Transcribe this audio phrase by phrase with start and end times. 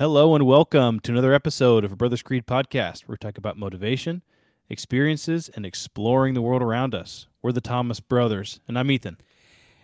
[0.00, 3.58] Hello and welcome to another episode of a Brothers Creed podcast where we talk about
[3.58, 4.22] motivation,
[4.70, 7.26] experiences, and exploring the world around us.
[7.42, 9.18] We're the Thomas brothers, and I'm Ethan.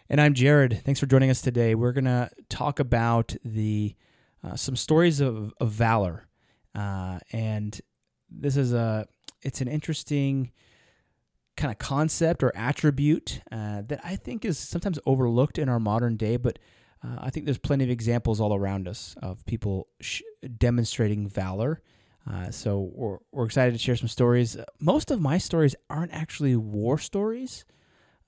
[0.09, 0.81] And I'm Jared.
[0.87, 1.75] Thanks for joining us today.
[1.75, 3.95] We're going to talk about the
[4.43, 6.27] uh, some stories of, of valor.
[6.75, 7.79] Uh, and
[8.31, 9.07] this is a
[9.43, 10.51] it's an interesting
[11.59, 16.17] kind of concept or attribute uh, that I think is sometimes overlooked in our modern
[16.17, 16.59] day, but
[17.05, 20.23] uh, I think there's plenty of examples all around us of people sh-
[20.57, 21.83] demonstrating valor.
[22.29, 24.57] Uh, so we're, we're excited to share some stories.
[24.81, 27.65] Most of my stories aren't actually war stories.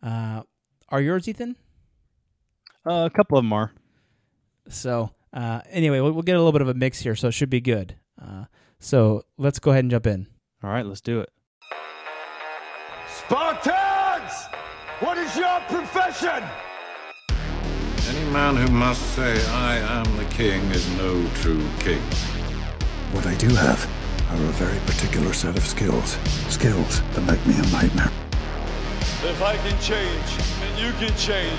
[0.02, 0.42] Uh,
[0.88, 1.56] are yours, Ethan?
[2.86, 3.72] Uh, a couple of them are.
[4.68, 7.32] So uh, anyway, we'll, we'll, get a little bit of a mix here, so it
[7.32, 7.96] should be good.
[8.20, 8.44] Uh,
[8.78, 10.26] so let's go ahead and jump in.
[10.62, 11.30] All right, let's do it.
[13.08, 14.46] Spartans!
[15.00, 16.42] What is your profession?
[18.28, 22.02] Any man who must say, I am the king, is no true king.
[23.12, 23.82] What I do have
[24.28, 26.18] are a very particular set of skills.
[26.50, 28.12] Skills that make me a nightmare.
[29.24, 30.28] If I can change,
[30.60, 31.58] and you can change,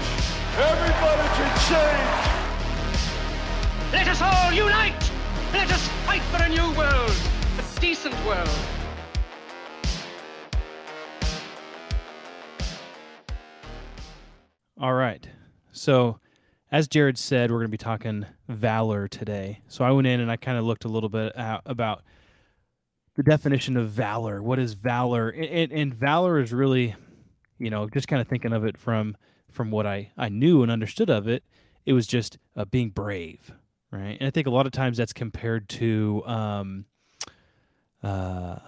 [0.60, 2.22] everybody can change!
[3.92, 5.12] Let us all unite!
[5.52, 7.16] Let us fight for a new world,
[7.58, 8.48] a decent world.
[14.80, 15.28] All right.
[15.72, 16.20] So,
[16.72, 19.62] as Jared said, we're going to be talking valor today.
[19.68, 22.04] So, I went in and I kind of looked a little bit about
[23.16, 24.42] the definition of valor.
[24.42, 25.30] What is valor?
[25.30, 26.96] And, and valor is really,
[27.58, 29.18] you know, just kind of thinking of it from
[29.52, 31.44] from what I I knew and understood of it.
[31.86, 33.52] It was just uh, being brave,
[33.92, 34.18] right?
[34.20, 36.86] And I think a lot of times that's compared to um,
[38.04, 38.60] uh,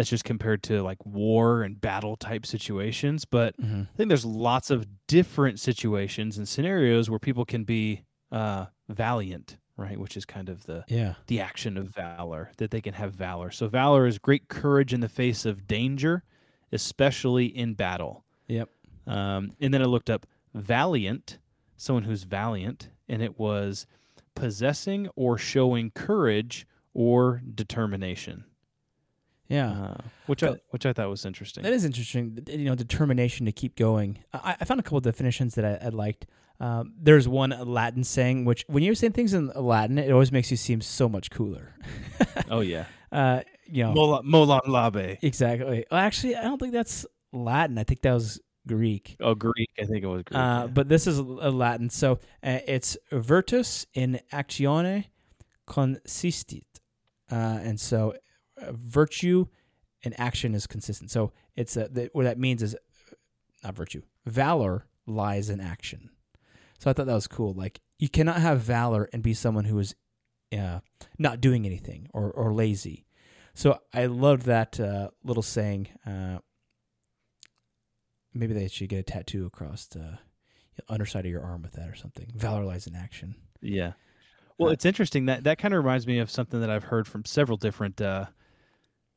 [0.00, 3.26] that's just compared to like war and battle type situations.
[3.26, 3.82] But mm-hmm.
[3.82, 9.58] I think there's lots of different situations and scenarios where people can be uh, valiant,
[9.76, 9.98] right?
[9.98, 13.50] Which is kind of the yeah the action of valor that they can have valor.
[13.50, 16.24] So valor is great courage in the face of danger,
[16.72, 18.24] especially in battle.
[18.48, 18.70] Yep.
[19.06, 20.24] Um, and then I looked up
[20.54, 21.40] valiant,
[21.76, 23.86] someone who's valiant, and it was
[24.34, 28.44] possessing or showing courage or determination.
[29.50, 29.96] Yeah, uh,
[30.26, 31.64] which but I which I thought was interesting.
[31.64, 32.38] That is interesting.
[32.48, 34.20] You know, determination to keep going.
[34.32, 36.26] I, I found a couple of definitions that I, I liked.
[36.60, 40.50] Um, there's one Latin saying, which when you're saying things in Latin, it always makes
[40.52, 41.74] you seem so much cooler.
[42.48, 42.86] oh yeah.
[43.12, 45.18] Uh, you know, Mola, Molon labe.
[45.20, 45.84] Exactly.
[45.90, 47.76] Well, actually, I don't think that's Latin.
[47.76, 49.16] I think that was Greek.
[49.18, 49.68] Oh, Greek.
[49.80, 50.38] I think it was Greek.
[50.38, 50.66] Uh, yeah.
[50.68, 51.90] But this is a Latin.
[51.90, 55.06] So uh, it's virtus in actione
[55.66, 56.62] consistit.
[57.30, 58.14] Uh, and so
[58.70, 59.46] virtue
[60.02, 61.10] and action is consistent.
[61.10, 62.76] So it's a, the, what that means is
[63.62, 64.02] not virtue.
[64.26, 66.10] Valor lies in action.
[66.78, 67.52] So I thought that was cool.
[67.52, 69.94] Like you cannot have valor and be someone who is
[70.56, 70.80] uh,
[71.18, 73.04] not doing anything or, or lazy.
[73.54, 75.88] So I love that uh, little saying.
[76.06, 76.38] Uh,
[78.32, 80.18] maybe they should get a tattoo across the
[80.88, 82.28] underside of your arm with that or something.
[82.34, 83.34] Valor lies in action.
[83.60, 83.92] Yeah.
[84.56, 87.06] Well, uh, it's interesting that that kind of reminds me of something that I've heard
[87.06, 88.26] from several different uh,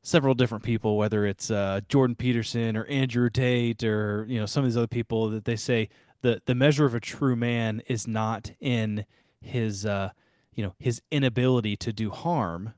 [0.04, 4.62] several different people, whether it's uh, Jordan Peterson or Andrew Tate or you know some
[4.62, 5.88] of these other people that they say
[6.20, 9.06] the the measure of a true man is not in
[9.40, 10.10] his uh,
[10.54, 12.74] you know his inability to do harm.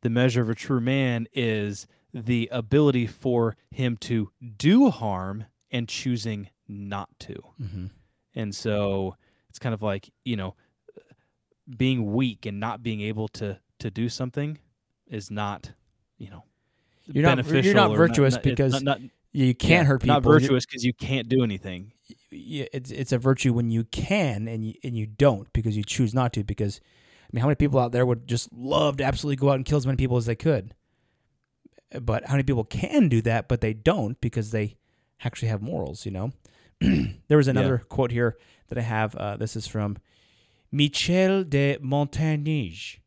[0.00, 5.88] The measure of a true man is the ability for him to do harm and
[5.88, 7.34] choosing not to.
[7.60, 7.86] Mm-hmm.
[8.34, 9.16] And so
[9.48, 10.54] it's kind of like you know
[11.76, 14.58] being weak and not being able to to do something
[15.08, 15.72] is not
[16.18, 16.44] you know
[17.06, 20.14] you're not you're not virtuous not, because not, not, you can't yeah, hurt people.
[20.14, 21.92] Not virtuous because you can't do anything.
[22.30, 25.82] Yeah, it's it's a virtue when you can and you and you don't because you
[25.82, 26.44] choose not to.
[26.44, 26.80] Because
[27.22, 29.64] I mean, how many people out there would just love to absolutely go out and
[29.64, 30.74] kill as many people as they could?
[32.00, 34.76] But how many people can do that, but they don't because they
[35.24, 36.06] actually have morals?
[36.06, 36.32] You know.
[37.28, 37.88] there was another yeah.
[37.88, 38.36] quote here
[38.68, 39.14] that I have.
[39.16, 39.96] Uh, this is from
[40.70, 42.98] Michel de Montaigne.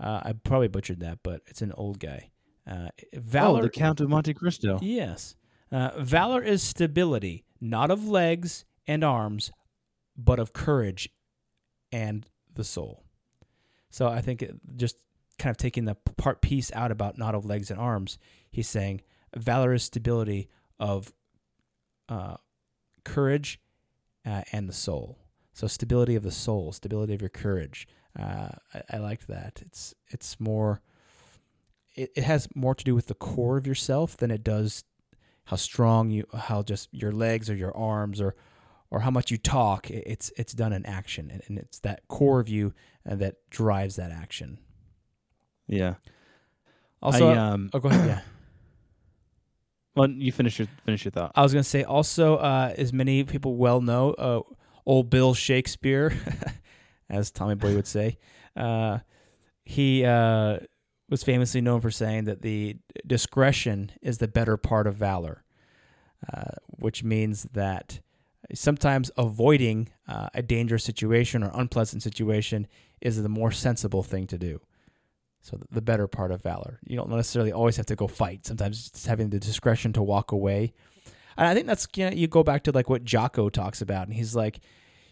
[0.00, 2.30] Uh, I probably butchered that, but it's an old guy.
[2.68, 4.78] Uh, valor, oh, the Count of Monte Cristo.
[4.82, 5.36] Yes.
[5.72, 9.50] Uh, valor is stability, not of legs and arms,
[10.16, 11.08] but of courage
[11.92, 13.04] and the soul.
[13.90, 14.44] So I think
[14.76, 14.96] just
[15.38, 18.18] kind of taking the part piece out about not of legs and arms,
[18.50, 19.00] he's saying
[19.34, 20.48] valor is stability
[20.78, 21.12] of
[22.08, 22.36] uh,
[23.04, 23.60] courage
[24.26, 25.18] uh, and the soul.
[25.52, 27.88] So stability of the soul, stability of your courage.
[28.18, 29.62] Uh, I, I liked that.
[29.64, 30.80] It's it's more.
[31.98, 34.84] It, it has more to do with the core of yourself than it does
[35.46, 38.36] how strong you, how just your legs or your arms or
[38.90, 39.90] or how much you talk.
[39.90, 42.72] It's it's done in action, and, and it's that core of you
[43.08, 44.58] uh, that drives that action.
[45.66, 45.94] Yeah.
[47.02, 48.06] Also, I, um, oh, go ahead.
[48.06, 48.20] Yeah.
[49.96, 51.32] well, you finish your finish your thought.
[51.34, 54.40] I was gonna say also, uh, as many people well know, uh,
[54.86, 56.16] old Bill Shakespeare,
[57.10, 58.18] as Tommy Boy would say,
[58.56, 58.98] uh,
[59.64, 60.58] he uh,
[61.08, 62.76] was famously known for saying that the
[63.06, 65.44] discretion is the better part of valor,
[66.32, 68.00] uh, which means that
[68.54, 72.66] sometimes avoiding uh, a dangerous situation or unpleasant situation
[73.00, 74.60] is the more sensible thing to do.
[75.40, 76.80] So the better part of valor.
[76.84, 78.44] You don't necessarily always have to go fight.
[78.44, 80.74] Sometimes it's having the discretion to walk away.
[81.36, 84.08] And I think that's you, know, you go back to like what Jocko talks about,
[84.08, 84.60] and he's like,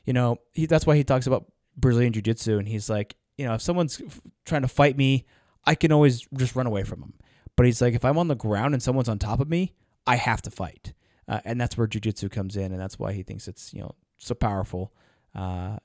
[0.04, 1.46] you know, he that's why he talks about
[1.76, 4.02] Brazilian Jiu Jitsu, and he's like, you know, if someone's
[4.44, 5.24] trying to fight me,
[5.66, 7.14] I can always just run away from them.
[7.56, 9.72] But he's like, if I'm on the ground and someone's on top of me,
[10.06, 10.92] I have to fight,
[11.26, 13.80] uh, and that's where Jiu Jitsu comes in, and that's why he thinks it's you
[13.80, 14.92] know so powerful.
[15.34, 15.78] Uh,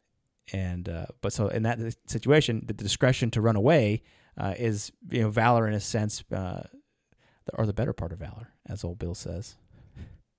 [0.53, 4.03] and uh, but so in that situation, the discretion to run away
[4.37, 6.63] uh, is you know valor in a sense, uh,
[7.53, 9.55] or the better part of valor, as old Bill says.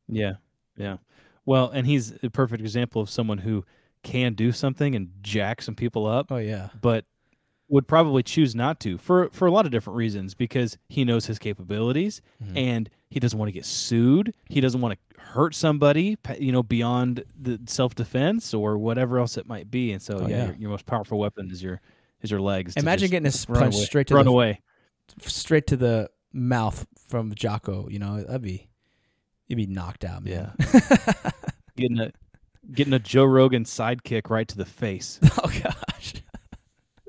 [0.08, 0.34] Yeah,
[0.76, 0.98] yeah.
[1.44, 3.64] Well, and he's a perfect example of someone who
[4.02, 7.04] can do something and jack some people up, Oh yeah, but
[7.72, 11.24] would probably choose not to for for a lot of different reasons because he knows
[11.26, 12.56] his capabilities Mm-hmm.
[12.58, 14.32] and he doesn't want to get sued.
[14.48, 19.36] He doesn't want to hurt somebody, you know, beyond the self defense or whatever else
[19.36, 19.92] it might be.
[19.92, 20.46] And so, Oh, yeah, yeah.
[20.48, 21.80] Your, your most powerful weapon is your
[22.20, 22.74] is your legs.
[22.76, 24.60] Imagine getting a punch away- straight to run the- away.
[25.20, 27.88] straight to the mouth from Jocko.
[27.88, 28.68] You know, that'd be
[29.48, 30.52] you'd be knocked out, man.
[31.76, 32.12] getting a
[32.70, 35.18] getting a Joe Rogan sidekick right to the face.
[35.42, 36.14] oh gosh.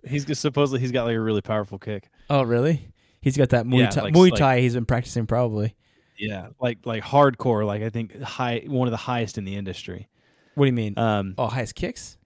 [0.07, 2.09] He's supposedly he's got like a really powerful kick.
[2.29, 2.89] Oh really?
[3.21, 4.01] He's got that Muay Yeah, Thai.
[4.01, 4.59] like- Muay like- Thai.
[4.61, 5.75] he's been practicing probably.
[6.17, 7.65] Yeah, like like hardcore.
[7.65, 10.07] Like I think high one of the highest in the industry.
[10.55, 10.97] What do you mean?
[10.97, 12.17] Um, oh, highest kicks.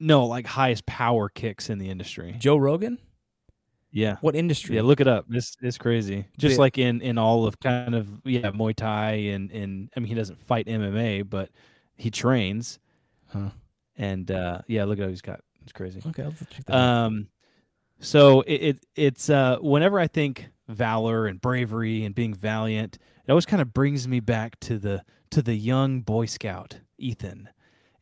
[0.00, 2.34] no, like highest power kicks in the industry.
[2.38, 2.98] Joe Rogan.
[3.90, 4.76] Yeah, What industry?
[4.76, 4.82] yeah.
[4.82, 5.24] Look it up.
[5.28, 6.26] This is crazy.
[6.36, 10.00] Just The- like in in all of kind of yeah Muay Thai and and I
[10.00, 11.50] mean he doesn't fight MMA, but
[11.96, 12.78] he trains.
[13.28, 13.50] Huh.
[13.96, 15.40] And uh, yeah, look at he's got.
[15.68, 16.00] It's crazy.
[16.06, 16.74] Okay, I'll check that.
[16.74, 16.80] out.
[16.80, 17.28] Um,
[18.00, 23.30] so it, it it's uh whenever I think valor and bravery and being valiant, it
[23.30, 27.50] always kind of brings me back to the to the young Boy Scout Ethan,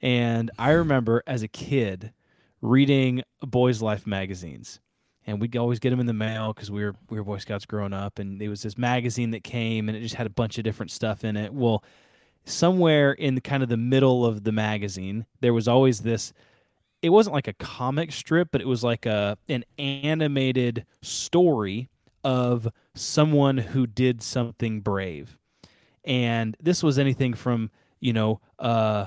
[0.01, 2.13] and I remember as a kid
[2.61, 4.79] reading Boys Life magazines,
[5.27, 7.67] and we'd always get them in the mail because we were we were Boy Scouts
[7.67, 10.57] growing up, and it was this magazine that came and it just had a bunch
[10.57, 11.53] of different stuff in it.
[11.53, 11.83] Well,
[12.45, 16.33] somewhere in kind of the middle of the magazine, there was always this
[17.07, 21.89] it wasn't like a comic strip, but it was like a an animated story
[22.25, 25.39] of someone who did something brave.
[26.05, 27.71] And this was anything from,
[28.01, 29.07] you know, uh,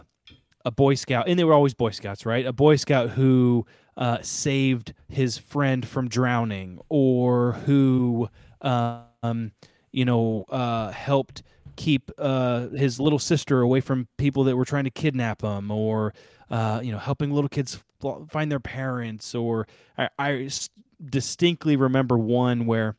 [0.65, 2.45] a Boy Scout, and they were always Boy Scouts, right?
[2.45, 3.65] A Boy Scout who
[3.97, 8.29] uh, saved his friend from drowning, or who,
[8.61, 9.51] um,
[9.91, 11.43] you know, uh, helped
[11.79, 16.13] keep uh, his little sister away from people that were trying to kidnap him, or
[16.51, 17.79] uh, you know, helping little kids
[18.27, 19.33] find their parents.
[19.33, 19.65] Or
[19.97, 20.49] I
[21.03, 22.97] distinctly remember one where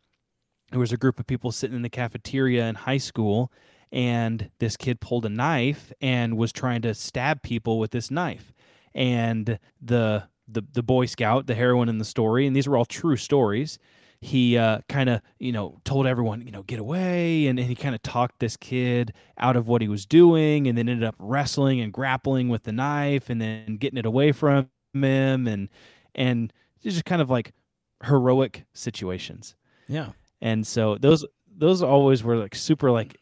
[0.71, 3.53] there was a group of people sitting in the cafeteria in high school,
[3.93, 8.51] and this kid pulled a knife and was trying to stab people with this knife,
[8.95, 12.87] and the the the Boy Scout, the heroine in the story, and these were all
[12.87, 13.79] true stories.
[14.23, 17.75] He uh, kind of, you know, told everyone, you know, get away, and, and he
[17.75, 21.15] kind of talked this kid out of what he was doing, and then ended up
[21.19, 25.69] wrestling and grappling with the knife, and then getting it away from him, and
[26.15, 26.53] and
[26.83, 27.53] it's just kind of like
[28.05, 29.55] heroic situations.
[29.89, 30.11] Yeah.
[30.41, 33.17] and so those those always were like super like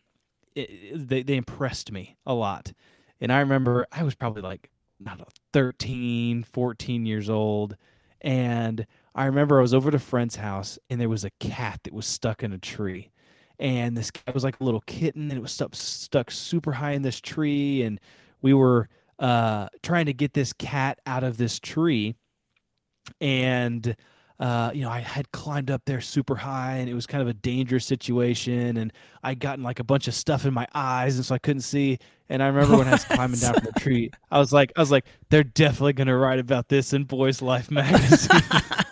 [0.55, 2.73] it, they they impressed me a lot.
[3.21, 4.71] And i remember i was probably like
[5.01, 5.17] know
[5.53, 7.77] 13 14 years old.
[8.21, 8.87] And
[9.19, 11.93] i remember i was over at a friend's house and there was a cat that
[11.93, 13.11] was stuck in a tree
[13.59, 16.93] and this cat was like a little kitten and it was stuck stuck super high
[16.93, 18.01] in this tree and
[18.41, 22.15] we were uh trying to get this cat out of this tree
[23.21, 23.97] and
[24.41, 27.29] uh, you know, I had climbed up there super high and it was kind of
[27.29, 28.77] a dangerous situation.
[28.77, 31.17] And I'd gotten like a bunch of stuff in my eyes.
[31.17, 31.99] And so I couldn't see.
[32.29, 34.81] And I remember when I was climbing down from the tree, I was like, I
[34.81, 38.41] was like, they're definitely going to write about this in Boys Life magazine.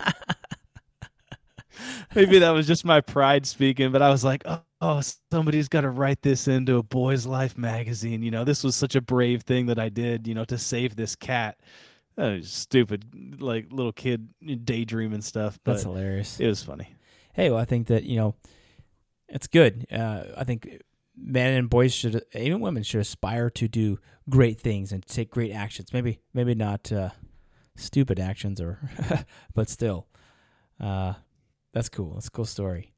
[2.16, 5.82] Maybe that was just my pride speaking, but I was like, oh, oh somebody's got
[5.82, 8.22] to write this into a Boys Life magazine.
[8.22, 10.96] You know, this was such a brave thing that I did, you know, to save
[10.96, 11.58] this cat.
[12.16, 14.28] That was stupid, like little kid
[14.64, 15.58] daydreaming stuff.
[15.62, 16.40] But That's hilarious.
[16.40, 16.94] it was funny.
[17.34, 18.34] Hey, well, I think that you know,
[19.28, 19.86] it's good.
[19.92, 20.82] Uh, I think
[21.16, 25.52] men and boys should, even women should aspire to do great things and take great
[25.52, 25.92] actions.
[25.92, 27.10] Maybe, maybe not uh,
[27.76, 28.78] stupid actions, or,
[29.54, 30.06] but still,
[30.80, 31.14] uh,
[31.76, 32.14] That's cool.
[32.14, 32.94] That's a cool story.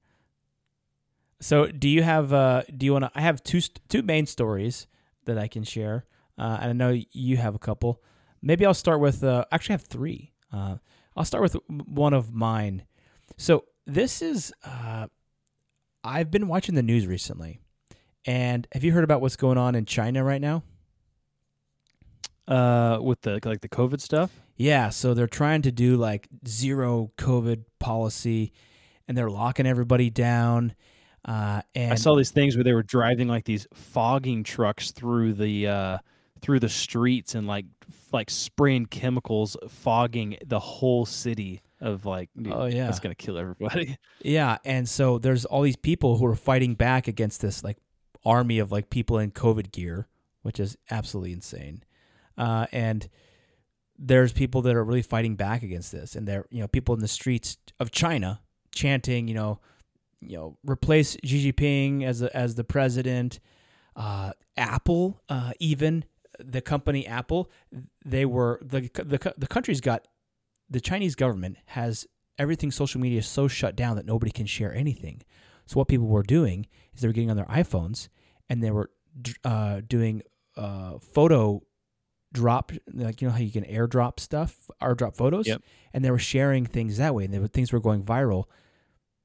[1.40, 2.32] So, do you have?
[2.32, 3.10] Uh, do you want to?
[3.12, 4.86] I have two two main stories
[5.24, 6.04] that I can share,
[6.38, 8.00] uh, and I know you have a couple.
[8.40, 9.24] Maybe I'll start with.
[9.24, 10.32] Uh, actually, I have three.
[10.52, 10.76] Uh,
[11.16, 12.84] I'll start with one of mine.
[13.36, 14.52] So this is.
[14.62, 15.08] Uh,
[16.04, 17.58] I've been watching the news recently,
[18.24, 20.62] and have you heard about what's going on in China right now?
[22.46, 24.38] Uh, with the like the COVID stuff.
[24.56, 28.52] Yeah, so they're trying to do like zero COVID policy,
[29.08, 30.74] and they're locking everybody down.
[31.24, 35.32] Uh, and I saw these things where they were driving like these fogging trucks through
[35.34, 35.98] the uh,
[36.40, 37.66] through the streets and like
[38.12, 42.30] like spraying chemicals, fogging the whole city of like.
[42.40, 42.86] dude, Oh, yeah.
[42.86, 43.96] that's gonna kill everybody.
[44.22, 47.78] Yeah, and so there's all these people who are fighting back against this like
[48.24, 50.06] army of like people in COVID gear,
[50.42, 51.82] which is absolutely insane.
[52.36, 53.08] Uh, and
[53.98, 57.00] there's people that are really fighting back against this, and they're you know people in
[57.00, 58.40] the streets of China
[58.82, 59.60] chanting, you know,
[60.20, 63.40] you know, replace Xi Jinping as the, as the president.
[63.96, 66.04] Uh, Apple, uh, even
[66.38, 67.50] the company Apple,
[68.04, 70.06] they were the the the country's got
[70.70, 72.06] the Chinese government has
[72.38, 75.22] everything social media is so shut down that nobody can share anything.
[75.66, 78.08] So what people were doing is they were getting on their iPhones
[78.48, 78.90] and they were
[79.44, 80.22] uh, doing
[80.56, 81.62] uh, photo
[82.32, 85.62] drop, like you know how you can airdrop stuff, airdrop photos, Yep.
[85.92, 88.44] and they were sharing things that way, and they were, things were going viral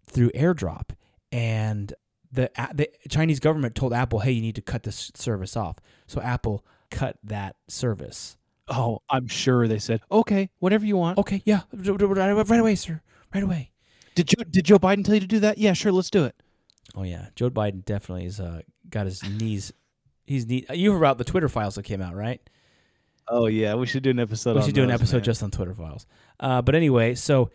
[0.06, 0.92] through airdrop.
[1.32, 1.94] And
[2.32, 6.22] the the Chinese government told Apple, "Hey, you need to cut this service off." So
[6.22, 8.38] Apple cut that service.
[8.70, 11.18] Oh, I'm sure they said, okay, whatever you want.
[11.18, 13.02] Okay, yeah, right away, sir,
[13.34, 13.72] right away.
[14.16, 15.58] Did Joe, did Joe Biden tell you to do that?
[15.58, 16.36] Yeah, sure, let's do it.
[16.96, 19.74] Oh yeah, Joe Biden definitely has uh, got his knees.
[20.26, 20.66] He's knee.
[20.72, 22.42] You heard about the Twitter files that came out, right?
[23.28, 24.54] Oh yeah, we should do an episode.
[24.54, 25.24] we on should do an episode man.
[25.24, 26.06] just on Twitter files.
[26.40, 27.50] Uh, but anyway, so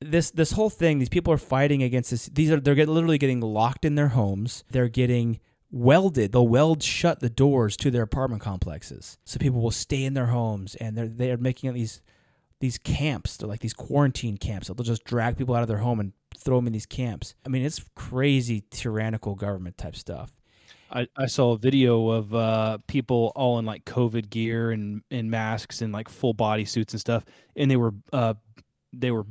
[0.00, 2.26] this this whole thing, these people are fighting against this.
[2.26, 4.64] These are they're get, literally getting locked in their homes.
[4.70, 5.40] They're getting
[5.70, 6.32] welded.
[6.32, 10.26] They'll weld shut the doors to their apartment complexes, so people will stay in their
[10.26, 12.00] homes, and they're they are making these
[12.60, 13.36] these camps.
[13.36, 14.68] They're like these quarantine camps.
[14.68, 17.34] They'll just drag people out of their home and throw them in these camps.
[17.44, 20.32] I mean, it's crazy tyrannical government type stuff.
[20.92, 25.30] I, I saw a video of uh, people all in like COVID gear and, and
[25.30, 28.34] masks and like full body suits and stuff, and they were uh,
[28.92, 29.24] they were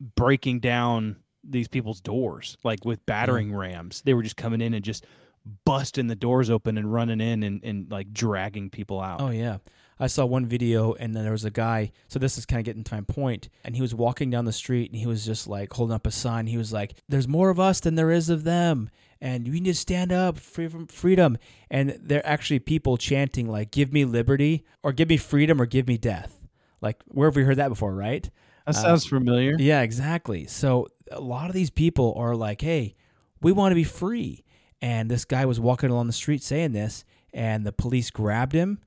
[0.00, 3.56] breaking down these people's doors like with battering mm-hmm.
[3.56, 4.02] rams.
[4.02, 5.04] They were just coming in and just
[5.64, 9.20] busting the doors open and running in and, and like dragging people out.
[9.20, 9.58] Oh yeah.
[9.98, 11.92] I saw one video and then there was a guy.
[12.08, 13.48] So this is kind of getting to my.
[13.64, 16.10] And he was walking down the street and he was just like holding up a
[16.10, 16.46] sign.
[16.46, 18.88] He was like, "There's more of us than there is of them,
[19.20, 21.36] and we need to stand up free from freedom."
[21.70, 25.86] And they're actually people chanting like, "Give me liberty," or "Give me freedom," or "Give
[25.86, 26.39] me death."
[26.80, 28.28] Like where have we heard that before, right?
[28.66, 29.56] that sounds familiar.
[29.58, 30.46] Yeah, exactly.
[30.46, 32.94] So a lot of these people are like, "Hey,
[33.40, 34.44] we want to be free."
[34.82, 38.78] And this guy was walking along the street saying this, and the police grabbed him.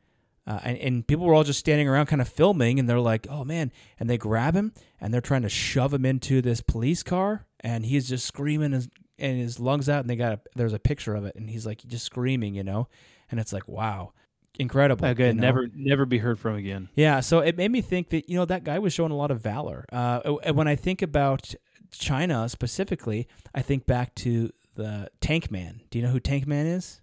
[0.45, 3.27] Uh, and, and people were all just standing around kind of filming, and they're like,
[3.29, 3.71] oh man.
[3.99, 7.85] And they grab him, and they're trying to shove him into this police car, and
[7.85, 11.15] he's just screaming his, and his lungs out, and they got a, there's a picture
[11.15, 12.89] of it, and he's like just screaming, you know?
[13.31, 14.11] And it's like, wow,
[14.59, 15.05] incredible.
[15.05, 15.41] Okay, you know?
[15.41, 16.89] never never be heard from again.
[16.95, 19.31] Yeah, so it made me think that you know that guy was showing a lot
[19.31, 19.85] of valor.
[19.91, 21.53] Uh, and when I think about
[21.91, 25.81] China specifically, I think back to the Tank Man.
[25.89, 27.01] Do you know who Tank Man is?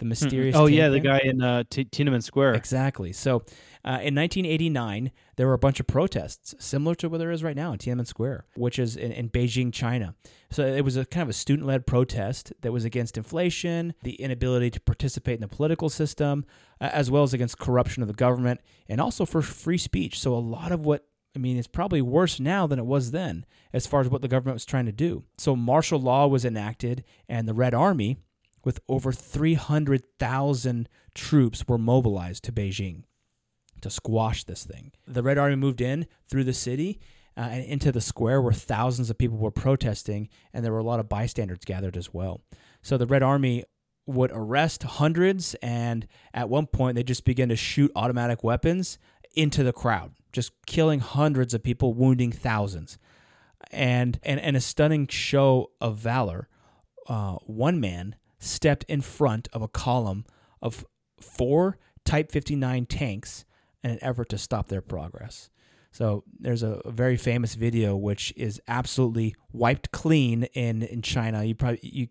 [0.00, 0.56] The mysterious.
[0.56, 2.54] Oh Tank yeah, the guy in uh, T- Tiananmen Square.
[2.54, 3.12] Exactly.
[3.12, 3.44] So,
[3.84, 7.54] uh, in 1989, there were a bunch of protests similar to what there is right
[7.54, 10.16] now in Tiananmen Square, which is in, in Beijing, China.
[10.50, 14.70] So it was a kind of a student-led protest that was against inflation, the inability
[14.70, 16.44] to participate in the political system,
[16.80, 20.18] uh, as well as against corruption of the government, and also for free speech.
[20.18, 23.44] So a lot of what I mean, it's probably worse now than it was then
[23.72, 25.24] as far as what the government was trying to do.
[25.36, 28.18] So martial law was enacted, and the Red Army,
[28.64, 33.04] with over 300,000 troops, were mobilized to Beijing
[33.80, 34.92] to squash this thing.
[35.06, 37.00] The Red Army moved in through the city
[37.36, 40.84] uh, and into the square where thousands of people were protesting, and there were a
[40.84, 42.42] lot of bystanders gathered as well.
[42.82, 43.64] So the Red Army
[44.06, 48.98] would arrest hundreds, and at one point, they just began to shoot automatic weapons
[49.34, 52.98] into the crowd, just killing hundreds of people, wounding thousands.
[53.70, 56.48] And, and, and a stunning show of valor,
[57.08, 60.24] uh, one man stepped in front of a column
[60.60, 60.84] of
[61.20, 63.46] four Type 59 tanks
[63.82, 65.48] in an effort to stop their progress.
[65.90, 71.44] So there's a, a very famous video which is absolutely wiped clean in, in China.
[71.44, 72.08] You probably you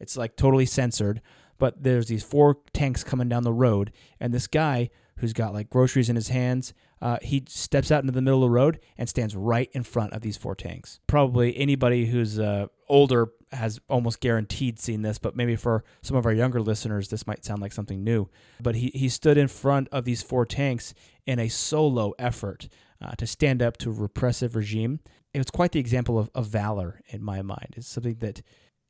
[0.00, 1.20] it's like totally censored,
[1.58, 4.88] but there's these four tanks coming down the road, and this guy
[5.18, 6.72] who's got like groceries in his hands,
[7.04, 10.14] Uh, he steps out into the middle of the road and stands right in front
[10.14, 11.00] of these four tanks.
[11.06, 16.24] Probably anybody who's uh, older has almost guaranteed seen this, but maybe for some of
[16.24, 18.30] our younger listeners, this might sound like something new.
[18.58, 20.94] But he, he stood in front of these four tanks
[21.26, 22.68] in a solo effort
[23.04, 25.00] uh, to stand up to a repressive regime.
[25.34, 27.74] It was quite the example of, of valor in my mind.
[27.76, 28.40] It's something that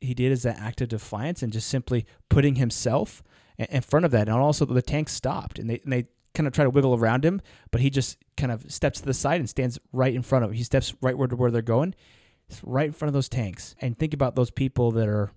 [0.00, 3.24] he did as an act of defiance and just simply putting himself
[3.58, 4.28] in front of that.
[4.28, 7.24] And also the tanks stopped and they, and they kind of try to wiggle around
[7.24, 10.44] him, but he just kind of steps to the side and stands right in front
[10.44, 10.56] of him.
[10.56, 11.94] He steps right where, to where they're going,
[12.62, 13.74] right in front of those tanks.
[13.80, 15.30] And think about those people that are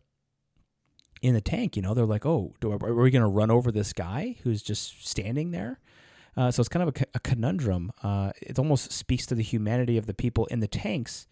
[1.22, 3.72] in the tank, you know, they're like, oh, do, are we going to run over
[3.72, 5.80] this guy who's just standing there?
[6.36, 7.92] Uh, so it's kind of a, a conundrum.
[8.04, 11.26] Uh, it almost speaks to the humanity of the people in the tanks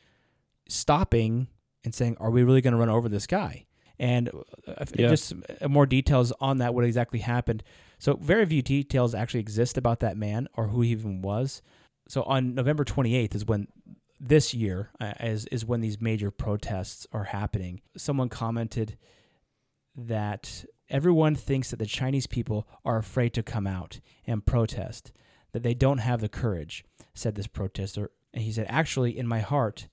[0.67, 1.47] stopping
[1.83, 3.67] and saying, "Are we really going to run over this guy?"
[3.99, 4.29] And
[4.67, 5.07] uh, yeah.
[5.07, 7.63] just uh, more details on that, what exactly happened.
[8.05, 11.63] So very few details actually exist about that man or who he even was.
[12.07, 13.67] So on November 28th is when
[14.19, 17.81] this year uh, is is when these major protests are happening.
[17.97, 18.95] Someone commented
[19.95, 25.11] that everyone thinks that the Chinese people are afraid to come out and protest,
[25.51, 26.85] that they don't have the courage,
[27.15, 28.11] said this protester.
[28.35, 29.87] And he said, actually, in my heart,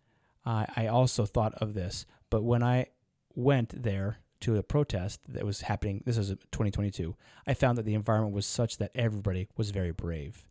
[0.45, 2.04] uh, I also thought of this.
[2.28, 2.88] But when I
[3.35, 7.94] went there to a protest that was happening, this was 2022, I found that the
[7.94, 10.46] environment was such that everybody was very brave.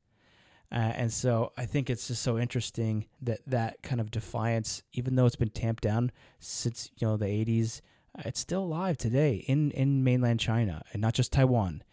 [0.72, 5.16] Uh, and so I think it's just so interesting that that kind of defiance, even
[5.16, 7.82] though it's been tamped down since you know the 80s,
[8.18, 11.84] uh, it's still alive today in in mainland China and not just Taiwan.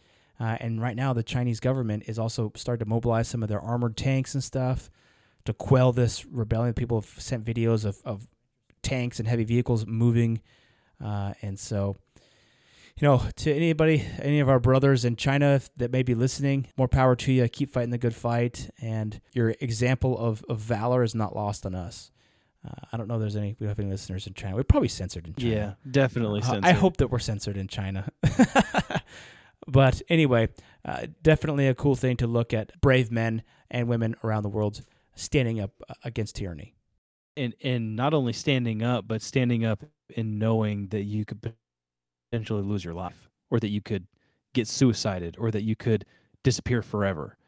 [0.41, 3.61] Uh, and right now, the Chinese government is also starting to mobilize some of their
[3.61, 4.89] armored tanks and stuff
[5.45, 6.75] to quell this rebellion.
[6.75, 8.29] People have sent videos of, of
[8.83, 10.41] tanks and heavy vehicles moving.
[11.03, 11.97] Uh, and so,
[12.97, 16.89] you know, to anybody, any of our brothers in China that may be listening, more
[16.89, 17.49] power to you.
[17.49, 18.71] Keep fighting the good fight.
[18.81, 22.11] And your example of, of valor is not lost on us.
[22.67, 24.57] Uh, I don't know if there's any, we have any listeners in China.
[24.57, 25.51] We're probably censored in China.
[25.51, 26.65] Yeah, definitely censored.
[26.65, 28.09] I hope that we're censored in China.
[29.67, 30.49] but anyway,
[30.85, 34.83] uh, definitely a cool thing to look at brave men and women around the world
[35.15, 36.75] standing up uh, against tyranny.
[37.37, 39.85] And and not only standing up, but standing up
[40.17, 41.55] and knowing that you could
[42.31, 44.07] potentially lose your life, or that you could
[44.55, 46.05] get suicided, or that you could
[46.43, 47.37] disappear forever.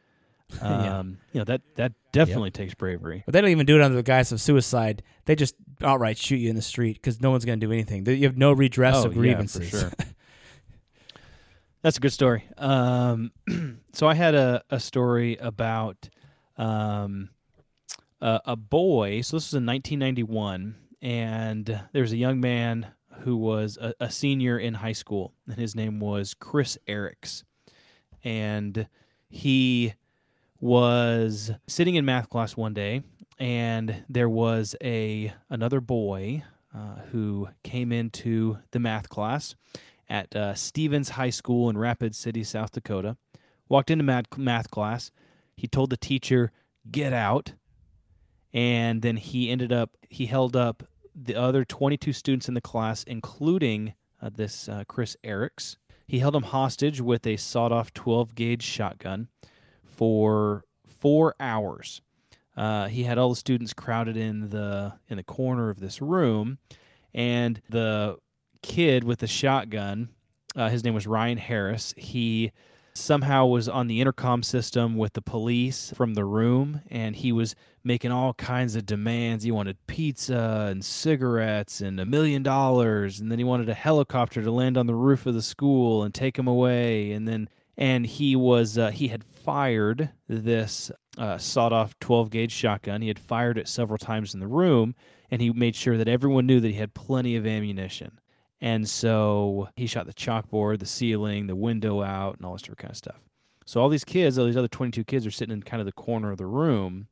[0.61, 1.19] Um.
[1.33, 2.55] You know that that definitely yep.
[2.55, 3.23] takes bravery.
[3.25, 5.01] But they don't even do it under the guise of suicide.
[5.27, 8.05] They just outright shoot you in the street because no one's going to do anything.
[8.05, 9.73] You have no redress oh, of grievances.
[9.73, 10.09] Yeah, for sure.
[11.83, 12.45] That's a good story.
[12.59, 13.33] Um,
[13.93, 16.11] so I had a, a story about
[16.57, 17.31] um,
[18.21, 19.23] uh, a boy.
[19.23, 22.89] So this was in 1991, and there was a young man
[23.21, 27.45] who was a, a senior in high school, and his name was Chris Erics,
[28.25, 28.87] and
[29.29, 29.95] he
[30.61, 33.03] was sitting in math class one day,
[33.39, 39.55] and there was a another boy uh, who came into the math class
[40.09, 43.17] at uh, Stevens High School in Rapid City, South Dakota.
[43.69, 45.13] Walked into math, math class.
[45.57, 46.51] He told the teacher,
[46.91, 47.53] "Get out,"
[48.53, 50.83] and then he ended up he held up
[51.15, 55.77] the other 22 students in the class, including uh, this uh, Chris Erics.
[56.07, 59.29] He held them hostage with a sawed-off 12 gauge shotgun
[59.85, 62.03] for four hours.
[62.57, 66.59] Uh, he had all the students crowded in the in the corner of this room,
[67.15, 68.19] and the
[68.61, 70.09] kid with the shotgun,
[70.57, 71.95] uh, his name was Ryan Harris.
[71.97, 72.53] He
[73.01, 77.55] somehow was on the intercom system with the police from the room and he was
[77.83, 79.45] making all kinds of demands.
[79.45, 84.43] He wanted pizza and cigarettes and a million dollars and then he wanted a helicopter
[84.43, 88.07] to land on the roof of the school and take him away and then and
[88.07, 93.03] he was uh, he had fired this uh, sawed-off 12 gauge shotgun.
[93.03, 94.95] He had fired it several times in the room
[95.31, 98.21] and he made sure that everyone knew that he had plenty of ammunition
[98.61, 102.91] and so he shot the chalkboard, the ceiling, the window out, and all this kind
[102.91, 103.21] of stuff.
[103.65, 105.93] So all these kids, all these other 22 kids, are sitting in kind of the
[105.93, 107.07] corner of the room.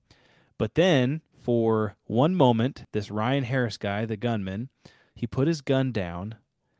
[0.58, 4.68] But then, for one moment, this Ryan Harris guy, the gunman,
[5.14, 6.34] he put his gun down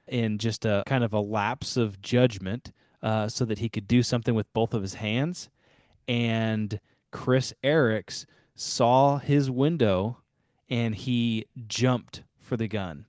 [0.07, 4.02] in just a kind of a lapse of judgment uh, so that he could do
[4.02, 5.48] something with both of his hands.
[6.07, 10.18] And Chris Erics saw his window
[10.68, 13.07] and he jumped for the gun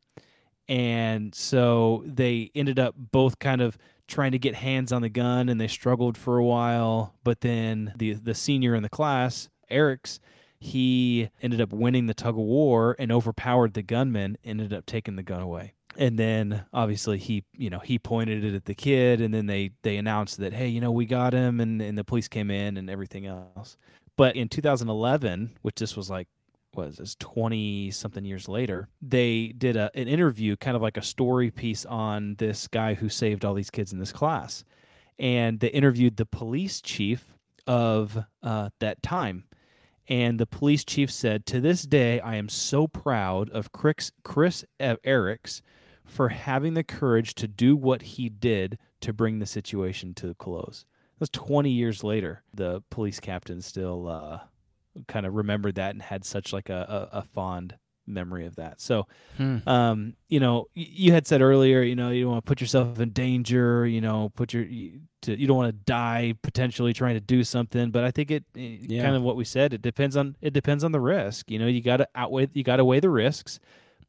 [0.69, 3.75] and so they ended up both kind of
[4.07, 7.15] trying to get hands on the gun and they struggled for a while.
[7.23, 10.19] But then the the senior in the class Erics
[10.61, 15.15] he ended up winning the tug of war and overpowered the gunman ended up taking
[15.15, 15.73] the gun away.
[15.97, 19.71] And then obviously he you know he pointed it at the kid and then they
[19.81, 22.77] they announced that hey you know we got him and, and the police came in
[22.77, 23.75] and everything else.
[24.17, 26.27] But in 2011, which this was like,
[26.73, 30.97] what is this, 20 something years later, they did a, an interview, kind of like
[30.97, 34.63] a story piece on this guy who saved all these kids in this class.
[35.17, 37.35] And they interviewed the police chief
[37.67, 39.45] of uh, that time.
[40.07, 44.65] And the police chief said, To this day, I am so proud of Chris, Chris
[44.79, 45.61] Erics
[46.03, 50.33] for having the courage to do what he did to bring the situation to a
[50.33, 50.85] close.
[51.19, 52.43] Was 20 years later.
[52.53, 54.39] The police captain still uh,
[55.07, 57.75] kind of remembered that and had such like a, a, a fond
[58.07, 58.81] memory of that.
[58.81, 59.05] So,
[59.37, 59.57] Hmm.
[59.69, 62.99] um, you know, you had said earlier, you know, you don't want to put yourself
[62.99, 67.13] in danger, you know, put your you, to, you don't want to die potentially trying
[67.13, 67.91] to do something.
[67.91, 69.03] But I think it, eh, Yeah.
[69.03, 69.73] kind of what we said.
[69.73, 71.51] It depends on it depends on the risk.
[71.51, 73.59] You know, you got to outweigh you got to weigh the risks,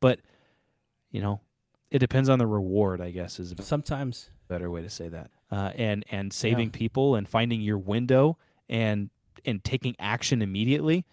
[0.00, 0.20] but
[1.10, 1.40] you know,
[1.90, 3.00] it depends on the reward.
[3.02, 5.30] I guess is Sometimes better way to say that.
[5.50, 8.38] Uh, and and saving people and finding your window
[8.68, 9.10] and
[9.44, 11.04] and taking action immediately,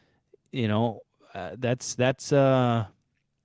[0.51, 1.01] you know,
[1.33, 2.85] uh, that's that's uh,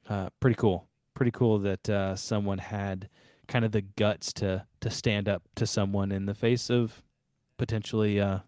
[0.09, 0.89] uh, pretty cool.
[1.15, 3.09] Pretty cool that uh, someone had
[3.49, 7.03] kind of the guts to to stand up to someone in the face of
[7.59, 8.39] potentially, uh,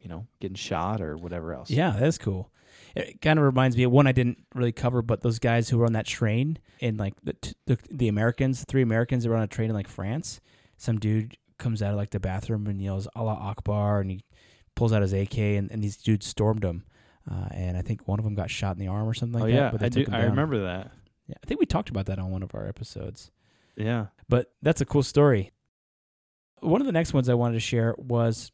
[0.00, 1.70] you know, getting shot or whatever else.
[1.70, 2.50] Yeah, that's cool.
[2.94, 5.78] It kind of reminds me of one I didn't really cover, but those guys who
[5.78, 7.34] were on that train in like the
[7.66, 10.40] the, the Americans, three Americans that were on a train in like France.
[10.76, 14.20] Some dude comes out of like the bathroom and yells Allah Akbar, and he
[14.74, 16.84] pulls out his AK, and, and these dudes stormed him.
[17.30, 19.52] Uh, and I think one of them got shot in the arm or something like
[19.52, 19.62] oh that.
[19.62, 20.06] yeah, but they I do.
[20.10, 20.90] I remember that.
[21.28, 23.30] Yeah, I think we talked about that on one of our episodes.
[23.76, 24.06] Yeah.
[24.28, 25.52] But that's a cool story.
[26.60, 28.50] One of the next ones I wanted to share was,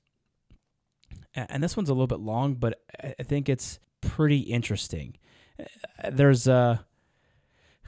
[1.35, 5.17] and this one's a little bit long, but I I think it's pretty interesting.
[5.59, 6.85] Uh, There's a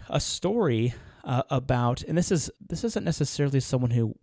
[0.08, 4.14] a story uh, about, and this is this isn't necessarily someone who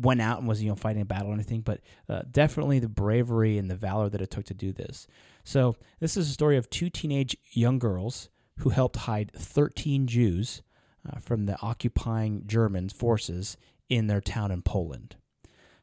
[0.00, 2.88] went out and was you know fighting a battle or anything, but uh, definitely the
[2.88, 5.06] bravery and the valor that it took to do this.
[5.44, 10.62] So this is a story of two teenage young girls who helped hide 13 Jews
[11.08, 13.56] uh, from the occupying German forces
[13.88, 15.16] in their town in Poland.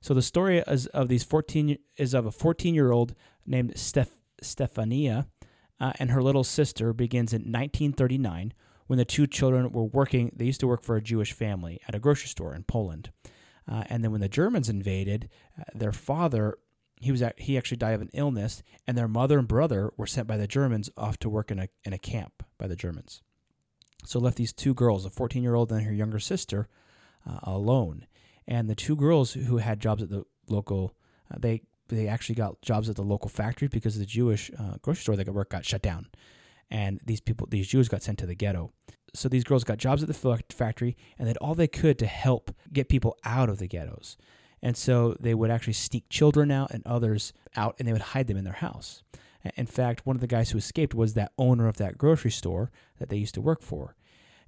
[0.02, 4.12] So the story is of these 14 is of a 14 year old named Steph,
[4.42, 5.26] Stefania
[5.80, 8.54] uh, and her little sister begins in 1939
[8.88, 10.32] when the two children were working.
[10.36, 13.12] They used to work for a Jewish family at a grocery store in Poland,
[13.68, 16.58] uh, and then when the Germans invaded, uh, their father
[17.02, 20.08] he was at, he actually died of an illness, and their mother and brother were
[20.08, 23.22] sent by the Germans off to work in a in a camp by the Germans.
[24.06, 26.68] So left these two girls, a 14 year old and her younger sister,
[27.28, 28.06] uh, alone.
[28.48, 30.96] And the two girls who had jobs at the local,
[31.32, 35.02] uh, they they actually got jobs at the local factory because the Jewish uh, grocery
[35.02, 36.08] store they could work got shut down,
[36.72, 38.72] and these people, these Jews, got sent to the ghetto.
[39.18, 42.52] So these girls got jobs at the factory and did all they could to help
[42.72, 44.18] get people out of the ghettos.
[44.62, 48.28] And so they would actually sneak children out and others out, and they would hide
[48.28, 49.04] them in their house.
[49.56, 52.72] In fact, one of the guys who escaped was that owner of that grocery store
[52.98, 53.96] that they used to work for.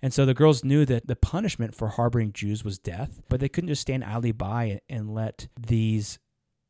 [0.02, 3.50] And so the girls knew that the punishment for harboring Jews was death, but they
[3.50, 6.20] couldn't just stand idly by and let these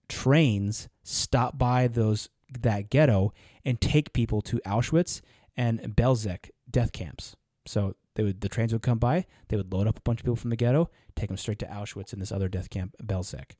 [0.10, 2.30] trains stop by those
[2.62, 3.34] that ghetto
[3.66, 5.22] and take people to Auschwitz
[5.56, 7.36] and Belzec death camps.
[7.68, 10.26] So they would the trains would come by, they would load up a bunch of
[10.26, 13.52] people from the ghetto, take them straight to Auschwitz and this other death camp, Belzec.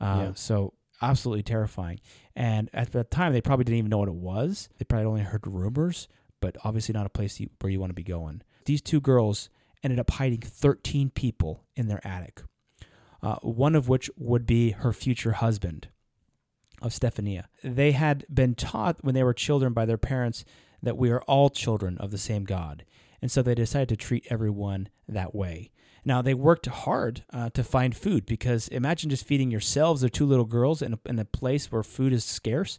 [0.00, 0.32] Uh, Yeah.
[0.34, 2.00] So absolutely terrifying.
[2.34, 4.68] And at the time, they probably didn't even know what it was.
[4.78, 6.08] They probably only heard rumors,
[6.40, 8.42] but obviously not a place you, where you want to be going.
[8.64, 9.48] These two girls
[9.82, 12.42] ended up hiding 13 people in their attic,
[13.22, 15.88] uh, one of which would be her future husband
[16.82, 17.44] of Stefania.
[17.62, 20.44] They had been taught when they were children by their parents
[20.82, 22.84] that we are all children of the same God.
[23.20, 25.70] And so they decided to treat everyone that way.
[26.04, 30.26] Now, they worked hard uh, to find food because imagine just feeding yourselves or two
[30.26, 32.78] little girls in a, in a place where food is scarce.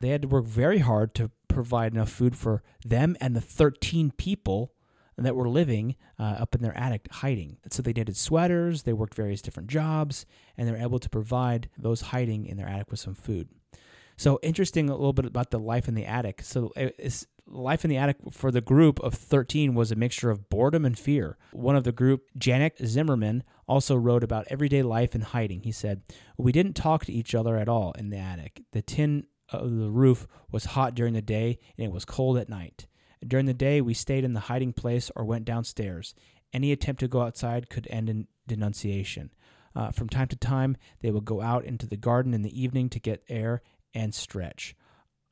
[0.00, 4.12] They had to work very hard to provide enough food for them and the 13
[4.12, 4.72] people
[5.18, 7.58] that were living uh, up in their attic hiding.
[7.70, 11.68] So they knitted sweaters, they worked various different jobs, and they were able to provide
[11.78, 13.48] those hiding in their attic with some food.
[14.16, 16.42] So interesting a little bit about the life in the attic.
[16.42, 20.48] So it's life in the attic for the group of 13 was a mixture of
[20.48, 21.36] boredom and fear.
[21.52, 25.62] One of the group, Janek Zimmerman, also wrote about everyday life in hiding.
[25.62, 26.02] He said,
[26.36, 28.62] "We didn't talk to each other at all in the attic.
[28.72, 32.48] The tin of the roof was hot during the day and it was cold at
[32.48, 32.86] night.
[33.26, 36.14] During the day, we stayed in the hiding place or went downstairs.
[36.52, 39.30] Any attempt to go outside could end in denunciation.
[39.74, 42.88] Uh, from time to time, they would go out into the garden in the evening
[42.90, 43.62] to get air
[43.94, 44.74] and stretch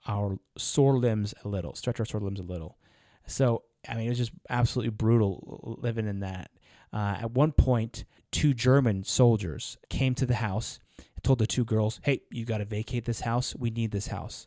[0.06, 2.78] our sore limbs a little, stretch our sore limbs a little.
[3.26, 6.50] So, I mean, it was just absolutely brutal living in that.
[6.92, 10.80] Uh, at one point, two German soldiers came to the house
[11.22, 13.54] told the two girls, Hey, you got to vacate this house.
[13.54, 14.46] We need this house.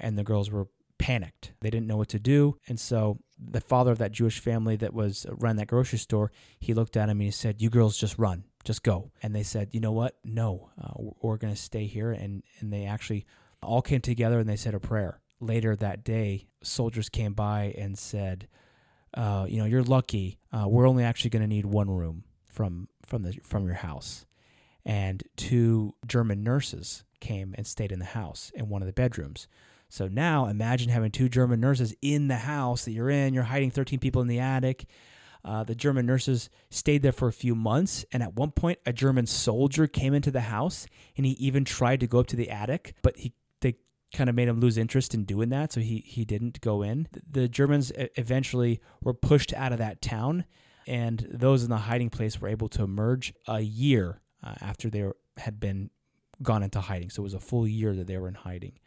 [0.00, 0.66] and the girls were
[0.98, 1.52] panicked.
[1.60, 4.92] They didn't know what to do, and so the father of that Jewish family that
[4.94, 8.18] was ran that grocery store, he looked at him and he said, "You girls just
[8.18, 10.16] run, just go." And they said, "You know what?
[10.24, 13.26] No, uh, we're going to stay here." And and they actually
[13.62, 15.20] all came together and they said a prayer.
[15.40, 18.48] Later that day, soldiers came by and said,
[19.14, 20.38] uh, "You know, you're lucky.
[20.52, 24.24] Uh, we're only actually going to need one room from from the from your house."
[24.84, 29.48] And two German nurses came and stayed in the house in one of the bedrooms.
[29.88, 33.34] So now imagine having two German nurses in the house that you're in.
[33.34, 34.86] You're hiding 13 people in the attic.
[35.44, 38.92] Uh, the German nurses stayed there for a few months, and at one point, a
[38.92, 42.48] German soldier came into the house, and he even tried to go up to the
[42.48, 43.34] attic, but he
[44.12, 47.08] kind of made him lose interest in doing that, so he he didn't go in.
[47.30, 50.44] The Germans eventually were pushed out of that town,
[50.86, 55.10] and those in the hiding place were able to emerge a year uh, after they
[55.38, 55.90] had been
[56.42, 57.10] gone into hiding.
[57.10, 58.78] So it was a full year that they were in hiding.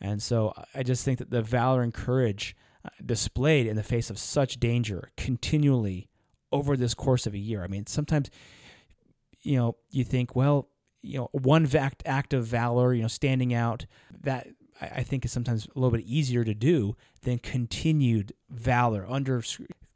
[0.00, 4.10] And so I just think that the valor and courage uh, displayed in the face
[4.10, 6.08] of such danger continually
[6.50, 7.62] over this course of a year.
[7.62, 8.28] I mean, sometimes,
[9.40, 10.68] you know, you think, well,
[11.02, 13.86] you know, one act, act of valor, you know, standing out,
[14.22, 14.48] that
[14.80, 19.42] I think is sometimes a little bit easier to do than continued valor under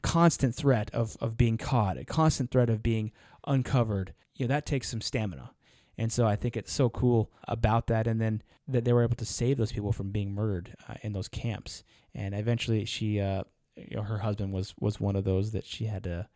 [0.03, 3.13] constant threat of, of being caught, a constant threat of being
[3.47, 4.15] uncovered.
[4.35, 5.53] You know, that takes some stamina.
[5.99, 8.07] And so I think it's so cool about that.
[8.07, 11.13] And then that they were able to save those people from being murdered uh, in
[11.13, 11.83] those camps.
[12.15, 13.45] And eventually, she, uh,
[13.77, 16.29] you know, her husband was was one of those that she had to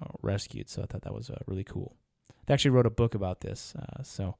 [0.00, 0.68] uh, rescued.
[0.68, 1.96] So I thought that was uh, really cool.
[2.48, 3.74] They actually wrote a book about this.
[3.78, 4.36] Uh, so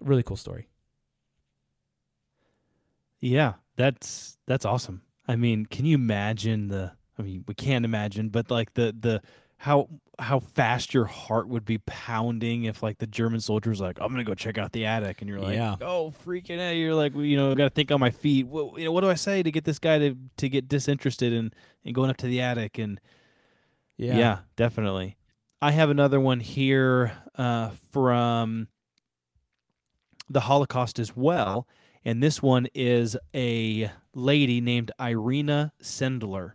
[0.00, 0.68] really cool story.
[3.20, 5.02] Yeah, that's that's awesome.
[5.28, 6.92] I mean, can you imagine the?
[7.16, 9.22] I mean, we can't imagine, but like the the
[9.56, 9.88] how
[10.18, 14.24] how fast your heart would be pounding if like the German soldiers like I'm gonna
[14.24, 15.76] go check out the attic and you're like yeah.
[15.80, 18.84] oh freaking out you're like you know got to think on my feet what you
[18.84, 21.94] know what do I say to get this guy to to get disinterested in in
[21.94, 23.00] going up to the attic and
[23.96, 25.16] yeah yeah definitely
[25.62, 28.68] I have another one here uh, from
[30.28, 31.66] the Holocaust as well
[32.04, 36.52] and this one is a lady named Irena Sendler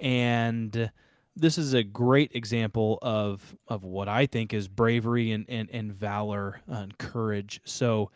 [0.00, 0.90] and
[1.36, 5.92] this is a great example of of what I think is bravery and and, and
[5.92, 7.60] valor and courage.
[7.64, 8.10] So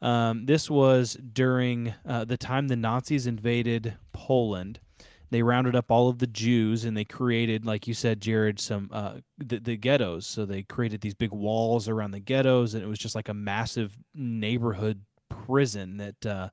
[0.00, 4.80] um, this was during uh, the time the Nazis invaded Poland.
[5.30, 8.88] They rounded up all of the Jews and they created, like you said, Jared, some
[8.92, 10.26] uh, the, the ghettos.
[10.26, 13.34] So they created these big walls around the ghettos, and it was just like a
[13.34, 16.48] massive neighborhood prison that uh,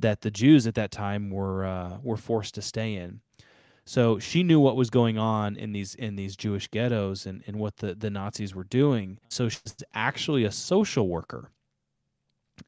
[0.00, 3.20] that the Jews at that time were uh, were forced to stay in.
[3.86, 7.56] So she knew what was going on in these in these Jewish ghettos and, and
[7.56, 9.18] what the, the Nazis were doing.
[9.30, 11.50] So she's actually a social worker.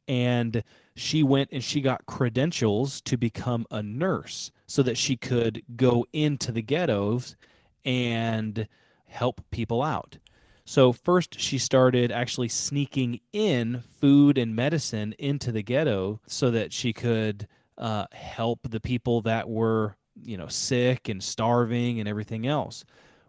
[0.08, 0.62] And
[1.00, 6.06] she went and she got credentials to become a nurse so that she could go
[6.12, 7.36] into the ghettos
[7.84, 8.68] and
[9.06, 10.18] help people out.
[10.64, 16.72] So first she started actually sneaking in food and medicine into the ghetto so that
[16.72, 22.46] she could uh, help the people that were you know sick and starving and everything
[22.46, 22.84] else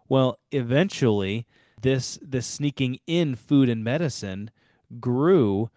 [0.08, 1.46] well eventually
[1.80, 4.50] this this sneaking in food and medicine
[5.00, 5.70] grew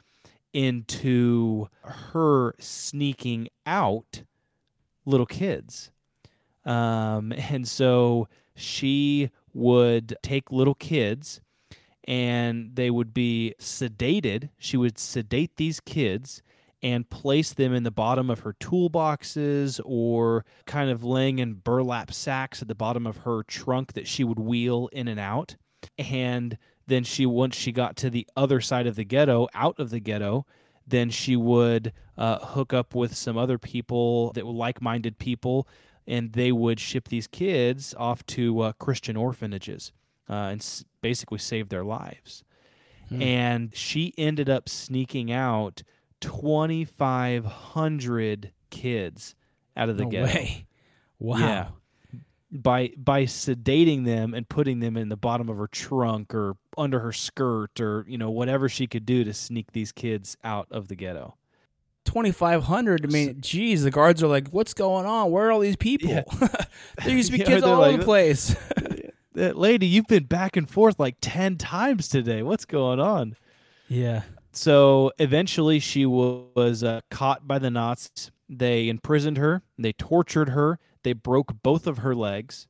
[0.56, 4.24] into her sneaking out
[5.06, 5.92] little kids
[6.66, 11.42] um, and so she would take little kids
[12.08, 16.42] and they would be sedated she would sedate these kids
[16.86, 22.14] and place them in the bottom of her toolboxes or kind of laying in burlap
[22.14, 25.56] sacks at the bottom of her trunk that she would wheel in and out.
[25.98, 29.90] And then she, once she got to the other side of the ghetto, out of
[29.90, 30.46] the ghetto,
[30.88, 35.68] then she would uh, hook up with some other people that were like minded people,
[36.08, 39.92] and they would ship these kids off to uh, Christian orphanages
[40.30, 42.44] uh, and s- basically save their lives.
[43.10, 43.22] Hmm.
[43.22, 45.82] And she ended up sneaking out
[46.22, 49.36] 2,500 kids
[49.76, 50.26] out of the no ghetto.
[50.26, 50.68] Way.
[51.18, 51.38] Wow.
[51.40, 51.68] Yeah.
[52.56, 57.00] By by sedating them and putting them in the bottom of her trunk or under
[57.00, 60.88] her skirt or you know whatever she could do to sneak these kids out of
[60.88, 61.36] the ghetto.
[62.06, 63.04] 2,500.
[63.04, 65.32] I mean, geez, the guards are like, what's going on?
[65.32, 66.08] Where are all these people?
[66.10, 66.22] Yeah.
[67.04, 68.56] there used to be yeah, kids all like, over the place.
[69.34, 72.44] lady, you've been back and forth like 10 times today.
[72.44, 73.36] What's going on?
[73.88, 74.22] Yeah
[74.58, 78.32] so eventually she was uh, caught by the Nazis.
[78.48, 82.68] They imprisoned her, they tortured her, they broke both of her legs,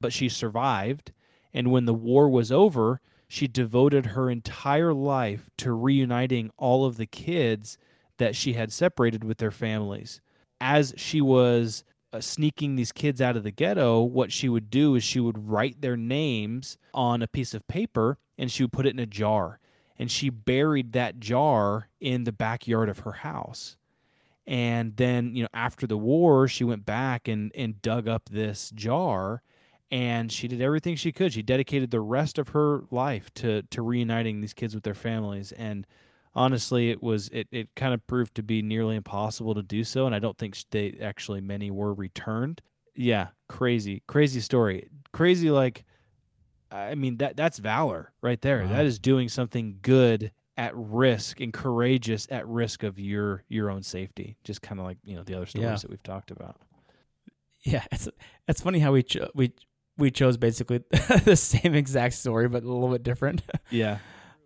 [0.00, 1.10] but she survived.
[1.52, 6.98] And when the war was over, she devoted her entire life to reuniting all of
[6.98, 7.78] the kids
[8.18, 10.20] that she had separated with their families.
[10.60, 11.82] as she was
[12.12, 15.48] uh, sneaking these kids out of the ghetto, what she would do is she would
[15.48, 19.06] write their names on a piece of paper and she would put it in a
[19.06, 19.58] jar.
[19.98, 23.76] And she buried that jar in the backyard of her house.
[24.46, 28.70] And then, you know, after the war, she went back and, and dug up this
[28.74, 29.42] jar
[29.90, 31.32] and she did everything she could.
[31.32, 35.52] She dedicated the rest of her life to, to reuniting these kids with their families.
[35.52, 35.86] And
[36.34, 40.06] honestly, it was, it, it kind of proved to be nearly impossible to do so.
[40.06, 42.62] And I don't think they actually many were returned.
[42.96, 43.28] Yeah.
[43.48, 44.88] Crazy, crazy story.
[45.12, 45.50] Crazy.
[45.50, 45.84] Like,
[46.70, 48.62] I mean, that that's valor right there.
[48.62, 48.68] Wow.
[48.68, 53.82] That is doing something good at risk and courageous at risk of your your own
[53.82, 54.36] safety.
[54.44, 55.76] Just kind of like you know the other stories Yeah.
[55.76, 56.60] that we've talked about.
[57.64, 58.08] Yeah, it's
[58.48, 59.52] it's funny how we cho- we
[59.98, 60.82] we chose basically
[61.24, 63.42] the same exact story, but a little bit different.
[63.70, 63.98] Yeah,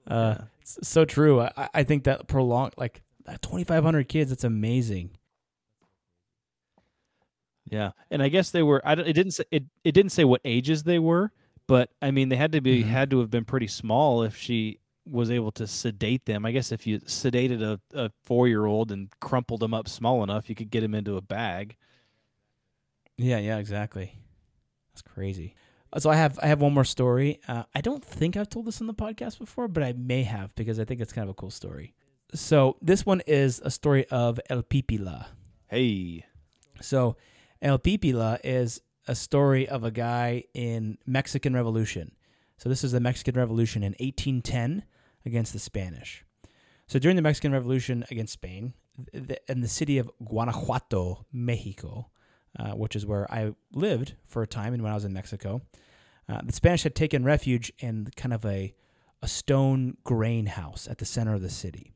[0.08, 0.44] Uh, Yeah.
[0.60, 1.40] it's so true.
[1.40, 3.02] I, I think that prolonged like
[3.40, 4.30] twenty five hundred kids.
[4.30, 5.10] That's amazing.
[7.70, 7.90] yeah.
[8.10, 8.80] And I guess they were.
[8.86, 9.64] I it didn't say it.
[9.84, 11.32] It didn't say what ages they were,
[11.66, 12.86] but I mean they had to be Mhm.
[12.88, 16.44] had to have been pretty small if she was able to sedate them.
[16.44, 20.22] I guess if you sedated a, a four year old and crumpled them up small
[20.22, 21.76] enough, you could get them into a bag.
[23.16, 24.18] Yeah, yeah, exactly.
[24.92, 25.54] That's crazy.
[25.92, 27.40] Uh, So I have I have one more story.
[27.48, 30.54] Uh, I don't think I've told this on the podcast before, but I may have
[30.54, 31.94] because I think it's kind of a cool story.
[32.34, 35.26] So this one is a story of El Pipila.
[35.68, 36.24] Hey.
[36.80, 37.16] So
[37.62, 42.12] El Pipila is a story of a guy in Mexican Revolution.
[42.58, 44.82] So this is the Mexican Revolution in 1810
[45.26, 46.24] against the Spanish.
[46.86, 48.74] So during the Mexican Revolution against Spain,
[49.12, 52.10] th- in the city of Guanajuato, Mexico,
[52.58, 55.62] uh, which is where I lived for a time and when I was in Mexico,
[56.28, 58.74] uh, the Spanish had taken refuge in kind of a,
[59.22, 61.92] a stone grain house at the center of the city.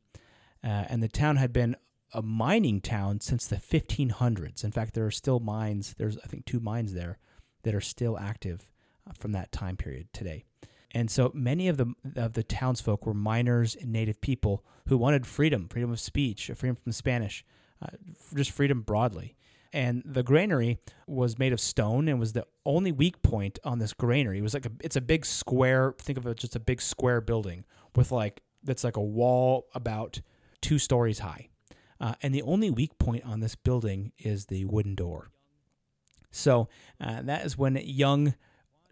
[0.62, 1.77] Uh, and the town had been
[2.12, 4.64] a mining town since the 1500s.
[4.64, 5.95] In fact, there are still mines.
[5.97, 7.19] There's, I think, two mines there
[7.62, 8.71] that are still active
[9.09, 10.45] uh, from that time period today.
[10.92, 15.26] And so many of the of the townsfolk were miners and native people who wanted
[15.26, 17.44] freedom, freedom of speech, freedom from Spanish,
[17.81, 17.88] uh,
[18.35, 19.37] just freedom broadly.
[19.72, 23.92] And the granary was made of stone and was the only weak point on this
[23.92, 24.38] granary.
[24.38, 25.94] It was like a, it's a big square.
[25.96, 30.20] Think of it just a big square building with like that's like a wall about
[30.61, 31.48] two stories high.
[32.00, 35.31] Uh, and the only weak point on this building is the wooden door.
[36.31, 36.68] So
[37.00, 38.35] uh, that is when young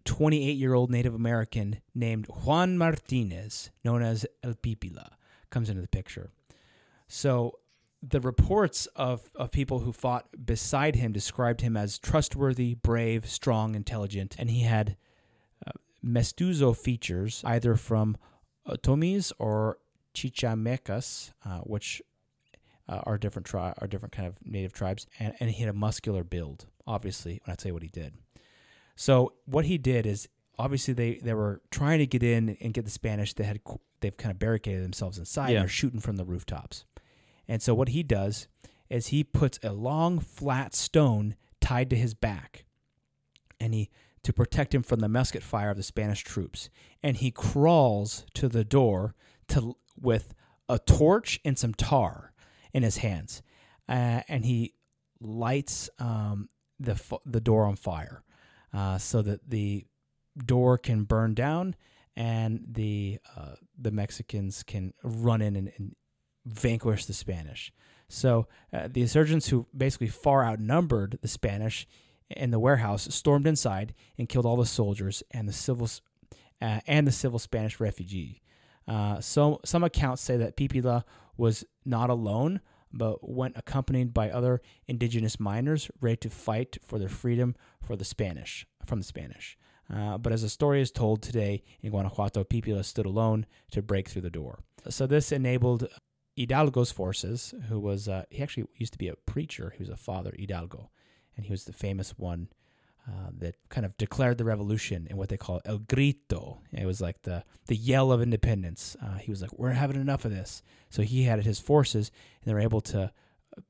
[0.09, 5.11] 28 year old Native American named Juan Martinez, known as El Pipila,
[5.51, 6.31] comes into the picture.
[7.09, 7.59] So
[8.03, 13.75] the reports of, of people who fought beside him described him as trustworthy, brave, strong,
[13.75, 14.97] intelligent, and he had
[15.67, 18.17] uh, mestizo features, either from
[18.67, 19.77] Otomis or
[20.15, 22.01] Chichimecas, uh, which
[22.89, 25.79] uh, are different tri- are different kind of native tribes, and, and he had a
[25.79, 26.65] muscular build.
[26.87, 28.15] Obviously, when I tell you what he did.
[28.99, 32.85] So what he did is obviously they, they were trying to get in and get
[32.85, 33.33] the Spanish.
[33.33, 33.61] They had
[34.01, 35.51] they've kind of barricaded themselves inside.
[35.51, 35.59] Yeah.
[35.59, 36.85] and They're shooting from the rooftops,
[37.47, 38.49] and so what he does
[38.91, 42.65] is he puts a long flat stone tied to his back,
[43.61, 43.89] and he
[44.25, 46.69] to protect him from the musket fire of the Spanish troops,
[47.01, 49.15] and he crawls to the door
[49.47, 50.35] to with
[50.69, 52.33] a torch and some tar
[52.73, 53.43] in his hands,
[53.89, 54.75] uh, and he
[55.21, 56.49] lights um,
[56.81, 58.25] the the door on fire,
[58.73, 59.87] uh, so that the
[60.45, 61.75] door can burn down
[62.17, 65.95] and the uh, the Mexicans can run in and, and
[66.45, 67.73] vanquish the Spanish.
[68.09, 71.87] So uh, the insurgents, who basically far outnumbered the Spanish
[72.31, 75.89] in the warehouse, stormed inside and killed all the soldiers and the civil
[76.61, 78.43] uh, and the civil Spanish refugee.
[78.87, 81.05] Uh, so some accounts say that Pipila
[81.37, 82.61] was not alone,
[82.93, 88.05] but went accompanied by other indigenous miners ready to fight for their freedom for the
[88.05, 89.59] Spanish from the Spanish.
[89.93, 94.09] Uh, but as the story is told today in Guanajuato, Pipila stood alone to break
[94.09, 94.61] through the door.
[94.89, 95.89] So this enabled
[96.37, 99.73] Hidalgo's forces, who was uh, he actually used to be a preacher.
[99.77, 100.91] He was a father, Hidalgo,
[101.37, 102.49] and he was the famous one
[103.09, 106.61] uh, that kind of declared the revolution in what they call El Grito.
[106.73, 108.97] It was like the the yell of independence.
[109.03, 112.51] Uh, he was like, "We're having enough of this." So he had his forces, and
[112.51, 113.13] they were able to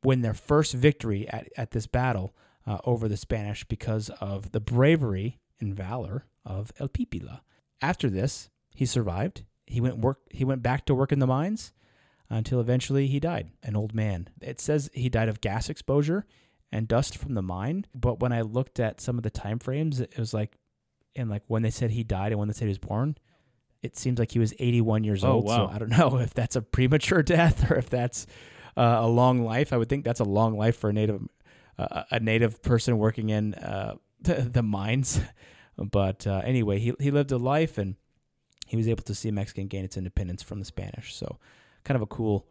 [0.03, 2.35] win their first victory at, at this battle
[2.67, 7.41] uh, over the Spanish because of the bravery and valor of El Pipila.
[7.81, 9.45] After this, he survived.
[9.67, 10.19] He went work.
[10.31, 11.73] He went back to work in the mines
[12.31, 14.29] until eventually he died, an old man.
[14.41, 16.27] It says he died of gas exposure
[16.73, 17.87] and dust from the mine.
[17.95, 20.59] But when I looked at some of the time frames, it was like,
[21.17, 23.17] and like when they said he died and when they said he was born,
[23.83, 25.45] it seems like he was 81 years Oh, old.
[25.47, 25.69] wow.
[25.69, 28.27] So I don't know if that's a premature death or if that's
[28.77, 29.73] uh, a long life.
[29.73, 31.23] I would think that's a long life for a native
[31.79, 35.21] a, a native person working in uh, the, the mines.
[35.81, 37.95] But uh, anyway, he he lived a life and
[38.67, 41.15] he was able to see Mexican gain its independence from the Spanish.
[41.15, 41.39] So,
[41.85, 42.49] kind of a cool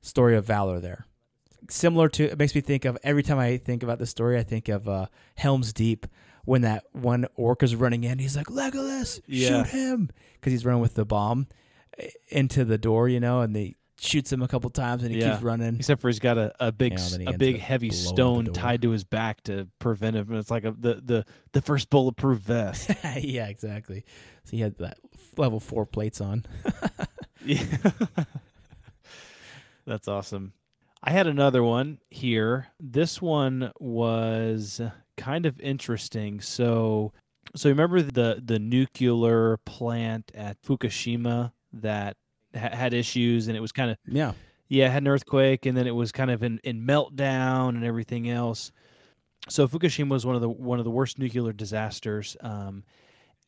[0.00, 1.06] story of valor there.
[1.68, 4.42] Similar to, it makes me think of every time I think about this story, I
[4.42, 5.06] think of uh,
[5.36, 6.06] Helm's Deep
[6.44, 8.18] when that one orc is running in.
[8.18, 9.62] He's like, Legolas, Yeah.
[9.62, 10.10] shoot him.
[10.34, 11.46] Because he's running with the bomb
[11.98, 15.20] eh, into the door, you know, and they shoots him a couple times and he
[15.20, 15.30] Yeah.
[15.30, 15.76] keeps running.
[15.76, 18.46] Except for he's got a, a big Yeah, s- then he a big heavy stone
[18.46, 20.32] tied to his back to prevent him.
[20.34, 22.90] It's like a, the the the first bulletproof vest.
[23.20, 24.04] yeah, exactly.
[24.44, 24.98] So he had that
[25.36, 26.44] level four plates on.
[27.44, 27.64] Yeah.
[29.84, 30.52] That's awesome.
[31.12, 32.68] I had another one here.
[32.80, 34.80] This one was
[35.18, 36.40] kind of interesting.
[36.40, 37.12] So
[37.54, 42.16] so remember the the nuclear plant at Fukushima that
[42.54, 44.32] ha- had issues and it was kind of Yeah.
[44.68, 48.30] yeah, had an earthquake and then it was kind of in, in meltdown and everything
[48.30, 48.72] else.
[49.50, 52.84] So Fukushima was one of the one of the worst nuclear disasters, um,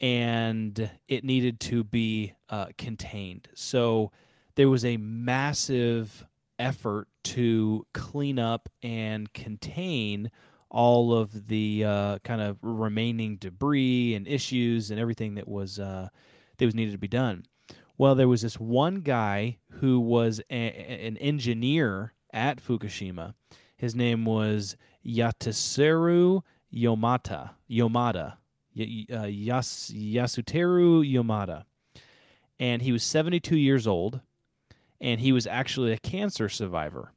[0.03, 3.49] and it needed to be uh, contained.
[3.55, 4.13] So
[4.55, 6.27] there was a massive
[6.59, 10.31] effort to clean up and contain
[10.71, 16.09] all of the uh, kind of remaining debris and issues and everything that was uh,
[16.59, 17.45] that was needed to be done.
[17.97, 23.35] Well, there was this one guy who was a, an engineer at Fukushima.
[23.77, 26.43] His name was Yatasuru
[26.75, 27.51] Yomata.
[27.71, 28.35] Yomada.
[28.77, 31.65] Y- uh, Yas- Yasuteru Yomada.
[32.59, 34.21] And he was 72 years old,
[35.01, 37.13] and he was actually a cancer survivor.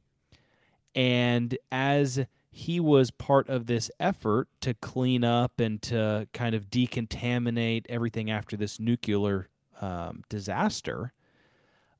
[0.94, 6.70] And as he was part of this effort to clean up and to kind of
[6.70, 9.48] decontaminate everything after this nuclear
[9.80, 11.12] um, disaster,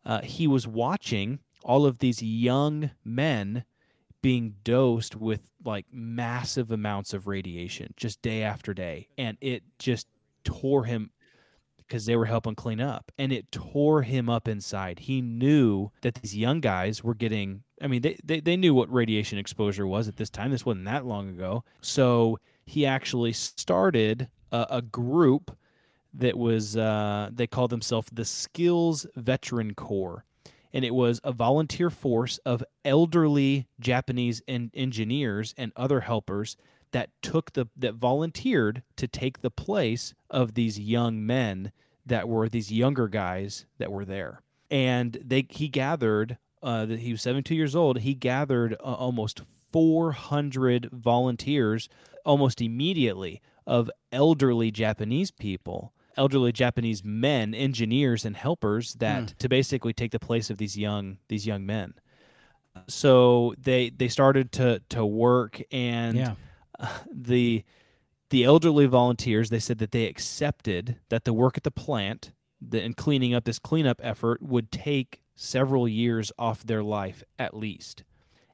[0.04, 3.64] uh, he was watching all of these young men
[4.22, 9.08] being dosed with like massive amounts of radiation just day after day.
[9.16, 10.06] And it just
[10.44, 11.10] tore him
[11.76, 15.00] because they were helping clean up and it tore him up inside.
[15.00, 18.92] He knew that these young guys were getting, I mean, they, they, they knew what
[18.92, 20.50] radiation exposure was at this time.
[20.50, 21.64] This wasn't that long ago.
[21.80, 25.56] So he actually started a, a group
[26.14, 30.24] that was, uh, they called themselves the Skills Veteran Corps.
[30.72, 36.56] And it was a volunteer force of elderly Japanese en- engineers and other helpers
[36.90, 41.72] that took the that volunteered to take the place of these young men
[42.04, 47.12] that were these younger guys that were there and they he gathered uh that he
[47.12, 49.42] was 72 years old he gathered uh, almost
[49.72, 51.88] 400 volunteers
[52.24, 59.92] almost immediately of elderly japanese people elderly japanese men engineers and helpers that to basically
[59.92, 61.94] take the place of these young these young men
[62.86, 66.34] so they they started to to work and Yeah.
[67.12, 67.64] the
[68.30, 72.80] the elderly volunteers they said that they accepted that the work at the plant the,
[72.82, 78.04] and cleaning up this cleanup effort would take several years off their life at least.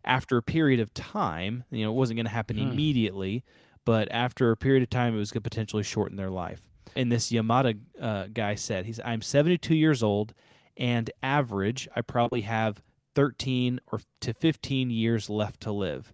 [0.04, 3.44] After a period of time you know it wasn't going to happen immediately
[3.84, 6.68] but after a period of time it was going to potentially shorten their life.
[6.96, 10.34] And this yamada uh, guy said he's i'm 72 years old
[10.76, 12.82] and average i probably have
[13.14, 16.12] 13 or to 15 years left to live.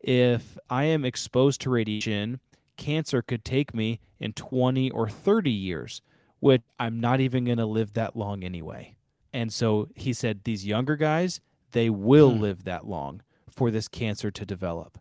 [0.00, 2.40] If I am exposed to radiation,
[2.76, 6.02] cancer could take me in 20 or 30 years,
[6.40, 8.95] which I'm not even going to live that long anyway.
[9.32, 11.40] And so he said, these younger guys,
[11.72, 12.40] they will hmm.
[12.40, 14.98] live that long for this cancer to develop.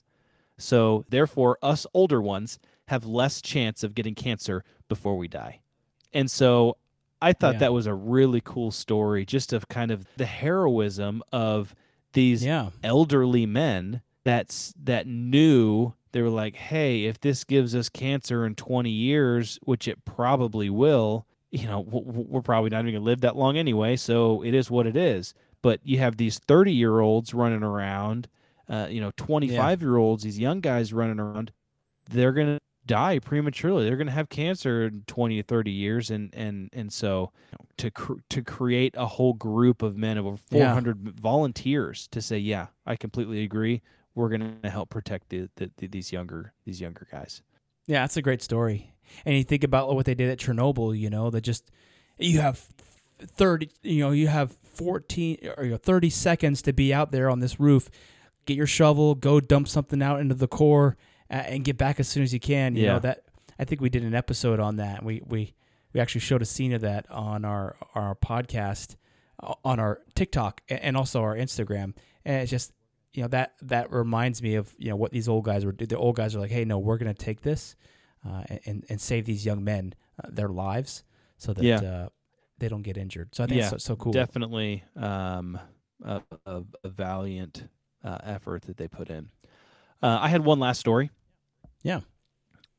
[0.57, 5.61] So therefore, us older ones have less chance of getting cancer before we die.
[6.13, 6.77] And so
[7.21, 7.59] I thought Yeah.
[7.59, 11.75] that was a really cool story, just of kind of the heroism of
[12.13, 12.69] these Yeah.
[12.83, 18.55] elderly men that's that knew they were like, hey, if this gives us cancer in
[18.55, 23.35] 20 years, which it probably will, you know, we're probably not even gonna live that
[23.35, 23.95] long anyway.
[23.95, 25.33] So it is what it is.
[25.61, 28.27] But you have these 30 year olds running around,
[28.69, 31.51] uh, you know, 25 year olds, these young guys running around.
[32.09, 33.85] They're gonna die prematurely.
[33.85, 37.31] They're gonna have cancer in 20 to 30 years, and and and so
[37.77, 40.67] to cr- to create a whole group of men of over Yeah.
[40.67, 43.81] 400 volunteers to say, yeah, I completely agree.
[44.13, 47.41] We're going to help protect the, the, the, these younger these younger guys.
[47.87, 48.93] Yeah, that's a great story.
[49.25, 51.69] And you think about what they did at Chernobyl, you know, that just
[52.17, 52.65] you have
[53.19, 57.29] 30, you know, you have 14 or you know, 30 seconds to be out there
[57.29, 57.89] on this roof.
[58.45, 60.97] Get your shovel, go dump something out into the core
[61.31, 62.75] uh, and get back as soon as you can.
[62.75, 62.93] You Yeah.
[62.93, 63.21] know that
[63.57, 65.03] I think we did an episode on that.
[65.03, 65.53] We we
[65.93, 68.95] we actually showed a scene of that on our our podcast
[69.41, 71.93] uh, on our TikTok and also our Instagram.
[72.25, 72.73] And it's just
[73.15, 75.71] you know that that reminds me of you know what these old guys were.
[75.71, 75.87] Doing.
[75.89, 77.75] The old guys are like, hey, no, we're gonna take this
[78.27, 79.93] uh, and and save these young men
[80.23, 81.03] uh, their lives
[81.37, 81.77] so that Yeah.
[81.81, 82.09] uh,
[82.59, 83.33] they don't get injured.
[83.35, 84.11] So I think Yeah, it's so, so cool.
[84.13, 85.59] Definitely um,
[86.03, 87.67] a, a, a valiant
[88.03, 89.29] uh, effort that they put in.
[90.01, 91.09] Uh, I had one last story.
[91.83, 92.01] Yeah.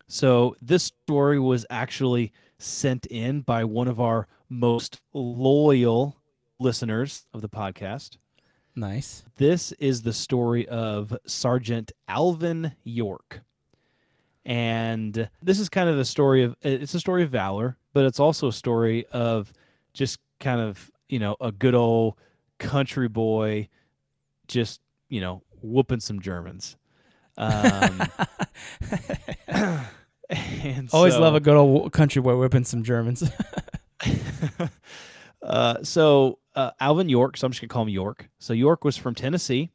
[0.08, 6.16] So this story was actually sent in by one of our most loyal
[6.60, 8.16] listeners of the podcast.
[8.76, 9.24] Nice.
[9.36, 13.40] This is the story of Sergeant Alvin York.
[14.44, 18.20] And this is kind of a story of it's a story of valor, but it's
[18.20, 19.50] also a story of
[19.94, 22.14] just kind of, you know, a good old
[22.58, 23.68] country boy
[24.46, 26.76] just, you know, whooping some Germans.
[27.38, 28.02] Um,
[30.28, 33.24] and Always so- love a good old country boy whipping some Germans.
[35.42, 38.28] uh, so uh, Alvin York, so I'm just gonna call him York.
[38.38, 39.70] So York was from Tennessee,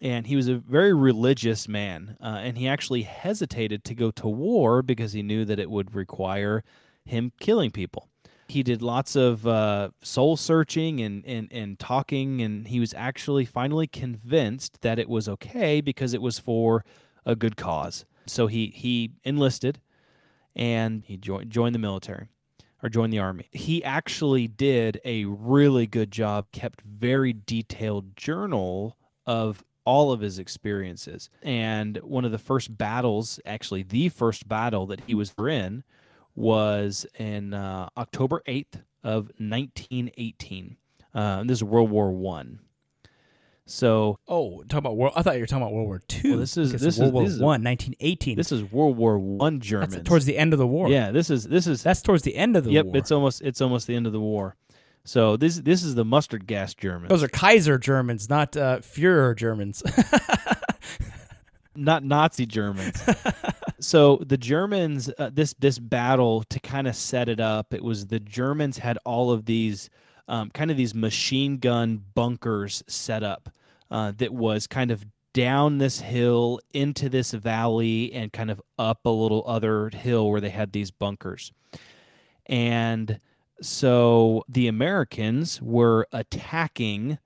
[0.00, 4.26] and he was a very religious man, uh, and he actually hesitated to go to
[4.26, 6.64] war because he knew that it would require
[7.04, 8.08] him killing people.
[8.48, 13.44] He did lots of uh, soul searching and, and, and talking, and he was actually
[13.44, 16.84] finally convinced that it was okay because it was for
[17.24, 18.04] a good cause.
[18.26, 19.80] So he, he enlisted
[20.54, 22.28] and he joined, joined the military
[22.84, 23.48] or join the army.
[23.50, 30.38] He actually did a really good job, kept very detailed journal of all of his
[30.38, 31.30] experiences.
[31.42, 35.82] And one of the first battles, actually the first battle that he was in,
[36.34, 40.76] was in uh, October 8th of 1918.
[41.14, 42.60] Uh, this is World War One.
[43.66, 45.14] So oh, talking about world.
[45.16, 46.30] I thought you were talking about World War Two.
[46.32, 48.36] Well, this is- this is- World War this is- One, 1918.
[48.36, 50.02] this is World War One That's Germans.
[50.04, 50.90] towards the end of the war.
[50.90, 52.84] yeah, this is this is That's towards the end of the yep.
[52.86, 52.94] war.
[52.94, 54.56] Yep, it's almost it's almost the end of the war.
[55.04, 57.08] So this this is the mustard gas Germans.
[57.08, 59.82] Those are Kaiser Germans, not uh, Führer Germans.
[61.76, 63.02] not Nazi Germans.
[63.80, 68.06] so the Germans, uh, this this battle to kind of set it up, it was
[68.06, 69.90] the Germans had all of these
[70.28, 73.50] um, kind of these machine gun bunkers set up
[73.90, 79.00] uh, that was kind of down this hill into this valley and kind of up
[79.04, 81.52] a little other hill where they had these bunkers.
[82.46, 83.20] And
[83.60, 87.18] so the Americans were attacking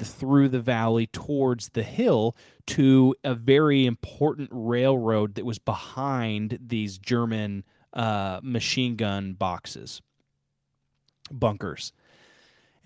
[0.00, 2.36] through the valley towards the hill
[2.66, 10.00] to a very important railroad that was behind these German uh, machine gun boxes,
[11.30, 11.92] bunkers.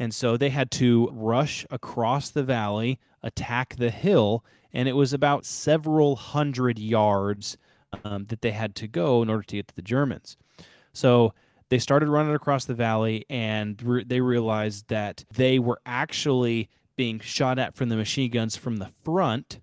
[0.03, 5.13] And so they had to rush across the valley, attack the hill, and it was
[5.13, 7.57] about several hundred yards
[8.03, 10.37] um, that they had to go in order to get to the Germans.
[10.93, 11.35] So
[11.69, 17.21] they started running across the valley, and re- they realized that they were actually being
[17.21, 19.61] shot at from the machine guns from the front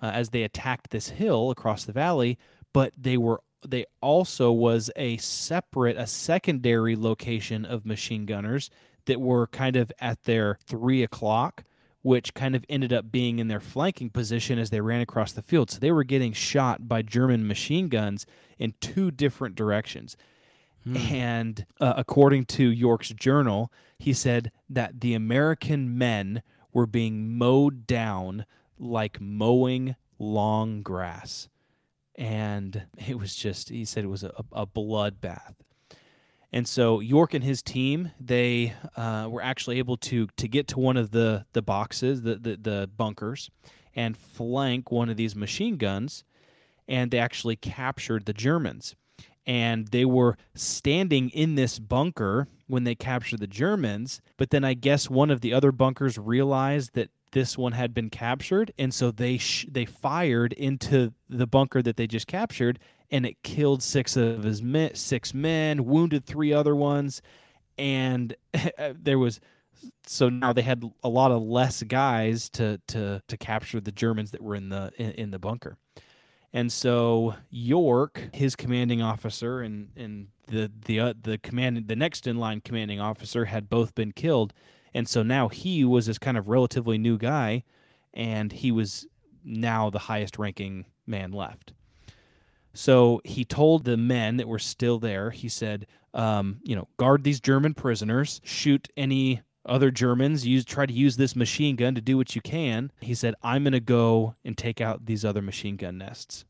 [0.00, 2.38] uh, as they attacked this hill across the valley.
[2.72, 8.70] But they were they also was a separate, a secondary location of machine gunners
[9.06, 11.64] that were kind of at their three o'clock,
[12.02, 15.42] which kind of ended up being in their flanking position as they ran across the
[15.42, 15.70] field.
[15.70, 18.26] So they were getting shot by German machine guns
[18.58, 20.16] in two different directions.
[20.86, 26.42] And uh, according to York's journal, he said that the American men
[26.74, 28.44] were being mowed down
[28.78, 31.48] like mowing long grass.
[32.16, 35.54] And it was just, he said it was a, a bloodbath.
[36.54, 40.78] And so York and his team, they uh, were actually able to to get to
[40.78, 43.50] one of the the boxes, the, the the bunkers,
[43.96, 46.22] and flank one of these machine guns,
[46.86, 48.94] and they actually captured the Germans.
[49.44, 54.20] And they were standing in this bunker when they captured the Germans.
[54.36, 58.10] But then I guess one of the other bunkers realized that this one had been
[58.10, 62.78] captured, and so they sh- they fired into the bunker that they just captured,
[63.14, 67.22] and it killed six of his men, six men, wounded three other ones,
[67.78, 68.34] and
[68.92, 69.40] there was
[70.04, 74.32] so now they had a lot of less guys to to to capture the Germans
[74.32, 75.76] that were in the in, in the bunker.
[76.52, 82.26] And so York, his commanding officer, and and the the uh, the command the next
[82.26, 84.52] in line commanding officer had both been killed,
[84.92, 87.62] and so now he was this kind of relatively new guy,
[88.12, 89.06] and he was
[89.44, 91.74] now the highest ranking man left.
[92.74, 97.24] So he told the men that were still there, he said, um, you know, guard
[97.24, 102.00] these German prisoners, shoot any other Germans, use try to use this machine gun to
[102.00, 102.92] do what you can.
[103.00, 106.44] He said, I'm gonna go and take out these other machine gun nests.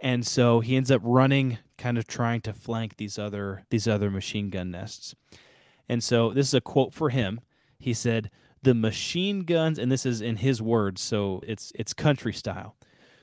[0.00, 4.10] And so he ends up running, kind of trying to flank these other these other
[4.10, 5.14] machine gun nests.
[5.88, 7.40] And so this is a quote for him.
[7.78, 8.30] He said,
[8.62, 12.76] the machine guns, and this is in his words, so it's it's country style.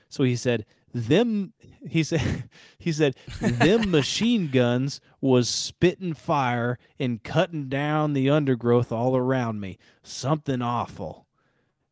[0.08, 0.64] So he said,
[0.96, 1.52] them
[1.86, 8.90] he said he said them machine guns was spitting fire and cutting down the undergrowth
[8.90, 9.78] all around me.
[10.02, 11.26] Something awful.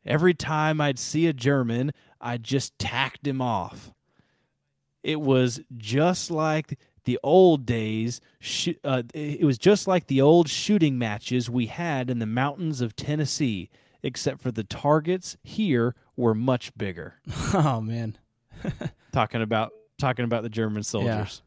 [0.06, 3.92] Every time I'd see a German, I just tacked him off.
[5.02, 8.20] It was just like the old days.
[8.40, 12.80] Sh- uh, it was just like the old shooting matches we had in the mountains
[12.80, 13.70] of Tennessee,
[14.02, 17.20] except for the targets here were much bigger.
[17.54, 18.18] Oh man.
[19.12, 21.42] talking about talking about the German soldiers.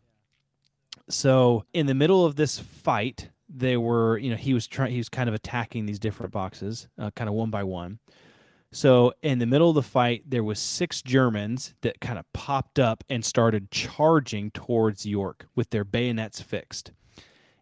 [1.09, 4.97] So in the middle of this fight, they were, you know, he was trying, he
[4.97, 7.99] was kind of attacking these different boxes, uh, kind of one by one.
[8.71, 12.79] So in the middle of the fight, there was six Germans that kind of popped
[12.79, 16.91] up and started charging towards York with their bayonets fixed.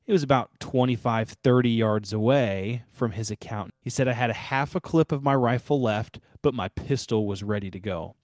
[0.08, 3.74] It was about 25, 30 yards away from his account.
[3.82, 7.26] He said, I had a half a clip of my rifle left, but my pistol
[7.26, 8.16] was ready to go.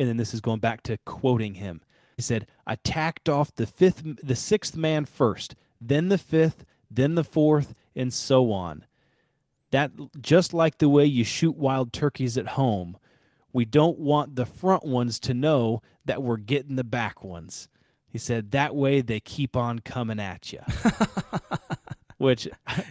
[0.00, 1.82] And then this is going back to quoting him.
[2.16, 7.16] He said, I tacked off the fifth, the sixth man first, then the fifth, then
[7.16, 8.86] the fourth, and so on.
[9.72, 9.92] That
[10.22, 12.96] just like the way you shoot wild turkeys at home,
[13.52, 17.68] we don't want the front ones to know that we're getting the back ones.
[18.08, 20.60] He said that way they keep on coming at you.
[22.16, 22.48] Which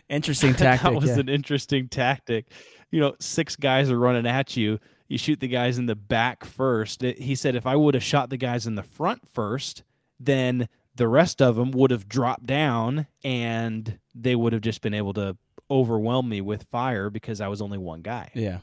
[0.10, 0.84] Interesting tactic.
[0.84, 1.20] that was yeah.
[1.22, 2.46] an interesting tactic.
[2.92, 4.80] You know, six guys are running at you.
[5.10, 7.04] You shoot the guys in the back first.
[7.04, 9.84] It- he said if I would have shot the guys in the front first,
[10.20, 14.94] then the rest of them would have dropped down and they would have just been
[14.94, 15.36] able to
[15.72, 18.32] overwhelm me with fire because I was only one guy.
[18.34, 18.60] yeah.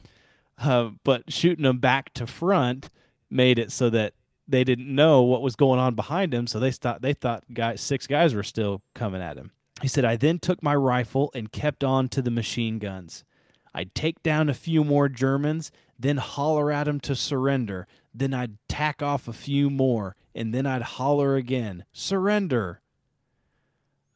[0.59, 2.89] Uh, but shooting them back to front
[3.29, 4.13] made it so that
[4.47, 6.47] they didn't know what was going on behind him.
[6.47, 9.51] So they thought they thought guys six guys were still coming at him.
[9.83, 13.23] He said, I then took my rifle and kept on to the machine guns.
[13.77, 17.85] I'd take down a few more Germans, then holler at 'em to surrender.
[18.11, 22.81] Then I'd tack off a few more, and then I'd holler again, surrender.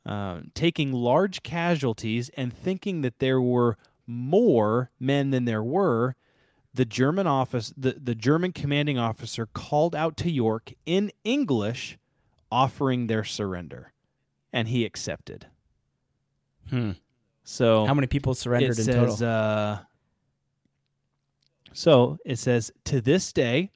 [0.03, 6.15] Um, taking large casualties and thinking that there were more men than there were,
[6.73, 11.99] the German office, the, the German commanding officer called out to York in English,
[12.51, 13.93] offering their surrender,
[14.51, 15.45] and he accepted.
[16.67, 16.93] Hmm.
[17.51, 19.27] So How many people surrendered it in says, total?
[19.27, 19.79] Uh,
[21.73, 23.71] so it says to this day,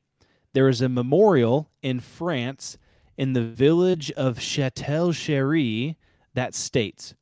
[0.53, 2.77] there is a memorial in France
[3.17, 5.97] in the village of Châtel Chery
[6.33, 7.15] that states,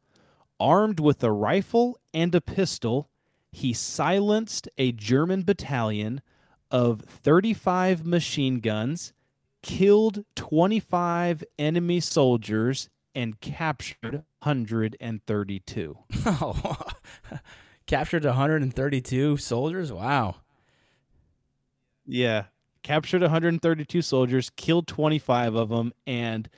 [0.60, 3.10] armed with a rifle and a pistol,
[3.52, 6.22] he silenced a German battalion
[6.70, 9.12] of 35 machine guns,
[9.64, 15.98] killed 25 enemy soldiers, and captured 132.
[16.26, 16.78] Oh,
[17.86, 19.92] captured 132 soldiers.
[19.92, 20.36] Wow.
[22.06, 22.46] Yeah.
[22.84, 26.50] Captured 132 soldiers, killed 25 of them, and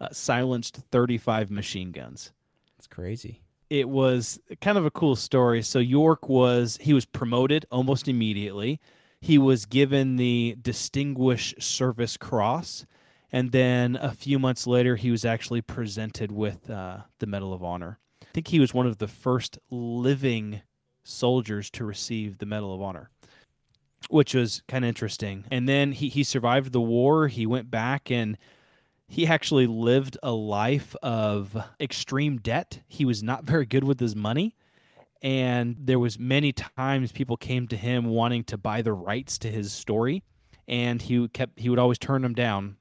[0.00, 2.32] uh, silenced 35 machine guns.
[2.76, 3.42] That's crazy.
[3.68, 5.62] It was kind of a cool story.
[5.62, 8.80] So York was he was promoted almost immediately.
[9.20, 12.86] He was given the Distinguished Service Cross,
[13.32, 17.62] and then a few months later, he was actually presented with uh, the Medal of
[17.62, 17.98] Honor.
[18.22, 20.62] I think he was one of the first living
[21.04, 23.10] soldiers to receive the Medal of Honor
[24.08, 25.44] which was kind of interesting.
[25.50, 27.28] And then he, he survived the war.
[27.28, 28.36] He went back and
[29.06, 32.80] he actually lived a life of extreme debt.
[32.88, 34.56] He was not very good with his money.
[35.22, 39.50] And there was many times people came to him wanting to buy the rights to
[39.50, 40.22] his story.
[40.68, 42.76] And he kept he would always turn them down.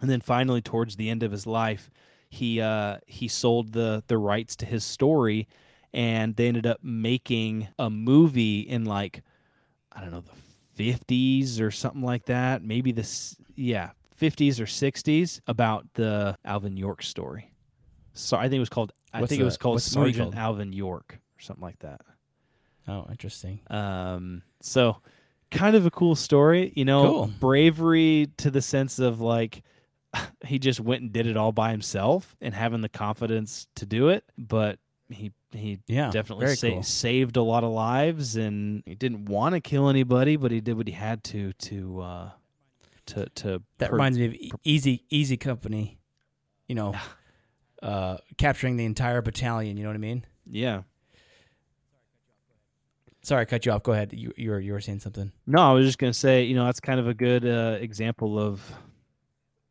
[0.00, 1.90] And then finally towards the end of his life,
[2.30, 5.48] he uh, he sold the the rights to his story
[5.94, 9.22] and they ended up making a movie in like
[9.92, 10.22] I don't know
[10.76, 12.62] the 50s or something like that.
[12.62, 13.90] Maybe this yeah
[14.20, 17.52] 50s or 60s about the Alvin York story.
[18.12, 19.98] So I think it was called I What's think the- it was called what's the
[19.98, 20.44] movie Sergeant called?
[20.44, 22.02] Alvin York or something like that.
[22.86, 23.60] Oh, interesting.
[23.68, 24.98] Um, so
[25.50, 27.26] kind of a cool story, you know, Cool.
[27.40, 29.62] bravery to the sense of like
[30.46, 34.08] he just went and did it all by himself and having the confidence to do
[34.08, 34.78] it, but
[35.10, 36.82] he he Yeah, definitely sa- cool.
[36.82, 40.76] saved a lot of lives and he didn't want to kill anybody, but he did
[40.76, 42.30] what he had to to uh
[43.06, 45.98] to to That per- reminds me of E- Easy Easy Company.
[46.66, 46.94] You know,
[47.82, 49.76] uh, capturing the entire battalion.
[49.78, 50.26] You know what I mean?
[50.46, 50.82] yeah.
[53.22, 53.82] Sorry, I cut you off.
[53.82, 54.12] Go ahead.
[54.12, 55.32] You you were you were saying something.
[55.46, 58.38] No, I was just gonna say, you know, that's kind of a good uh, example
[58.38, 58.62] of,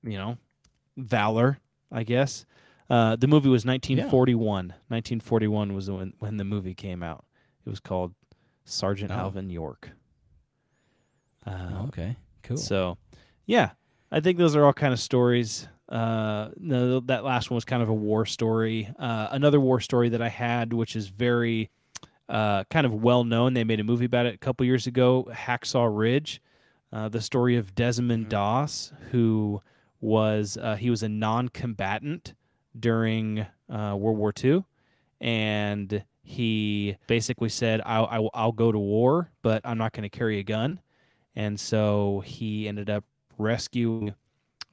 [0.07, 0.37] you know,
[0.95, 1.59] valor,
[1.91, 2.45] I guess.
[2.89, 4.67] Uh, the movie was 1941.
[4.87, 7.25] 1941 was when when the movie came out.
[7.65, 8.13] It was called
[8.65, 9.15] Sergeant Oh.
[9.15, 9.91] Alvin York.
[11.45, 12.57] Uh, okay, cool.
[12.57, 12.97] So,
[13.45, 13.71] yeah,
[14.11, 15.67] I think those are all kind of stories.
[15.89, 18.89] Uh, no, that last one was kind of a war story.
[18.99, 21.69] Uh, another war story that I had, which is very
[22.27, 23.53] uh, kind of well known.
[23.53, 25.27] They made a movie about it a couple years ago.
[25.31, 26.41] Hacksaw Ridge,
[26.91, 29.61] uh, the story of Desmond Doss, who
[29.99, 32.33] was uh, he was a non-combatant
[32.79, 34.63] during uh, World War II,
[35.19, 40.15] and he basically said, "I'll I'll, I'll go to war, but I'm not going to
[40.17, 40.79] carry a gun."
[41.39, 43.03] and so he ended up
[43.37, 44.15] rescuing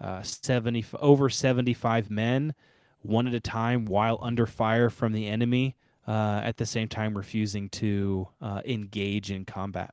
[0.00, 2.54] uh, 70 over 75 men
[3.02, 5.76] one at a time while under fire from the enemy
[6.08, 9.92] uh, at the same time refusing to uh, engage in combat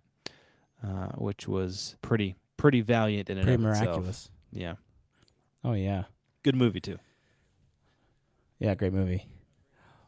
[0.82, 3.86] uh, which was pretty pretty valiant in and Pretty of itself.
[3.88, 4.32] miraculous.
[4.54, 4.76] yeah
[5.64, 6.06] Oh yeah.
[6.44, 6.98] good movie too
[8.60, 9.28] Yeah, great movie.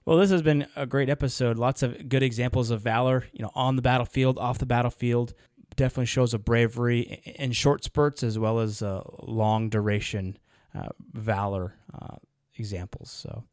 [0.06, 1.58] Well, this has been a great episode.
[1.58, 5.34] Lots of good examples of valor, you know, on the battlefield, off the battlefield.
[5.76, 10.38] Definitely shows of bravery in short spurts as well as uh, long duration
[10.76, 12.18] uh, valor uh,
[12.58, 13.10] examples.
[13.10, 13.45] So,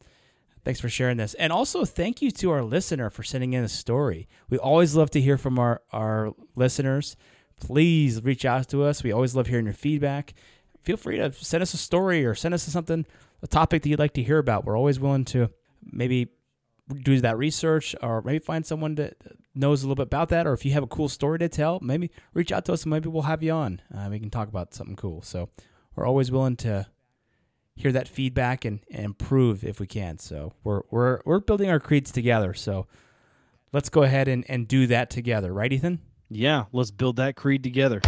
[0.65, 1.35] thanks for sharing this.
[1.35, 4.29] And also, thank you to our listener for sending in a story.
[4.51, 7.17] We always love to hear from our, our listeners.
[7.61, 9.03] Please reach out to us.
[9.03, 10.35] We always love hearing your feedback.
[10.83, 13.07] Feel free to send us a story or send us something,
[13.43, 14.65] a topic that you'd like to hear about.
[14.65, 15.51] We're always willing to
[15.83, 16.29] maybe
[17.03, 19.15] do that research or maybe find someone that
[19.55, 20.47] knows a little bit about that.
[20.47, 22.91] Or if you have a cool story to tell, maybe reach out to us and
[22.91, 23.81] maybe we'll have you on.
[23.95, 25.23] Uh, we can talk about something cool.
[25.23, 25.49] So
[25.95, 26.87] we're always willing to
[27.77, 30.19] hear that feedback and, and improve if we can.
[30.19, 32.55] So we're, we're, we're building our creeds together.
[32.55, 32.87] So
[33.73, 35.53] let's go ahead and, and do that together.
[35.53, 36.01] Right, Ethan?
[36.31, 38.01] yeah let's build that creed together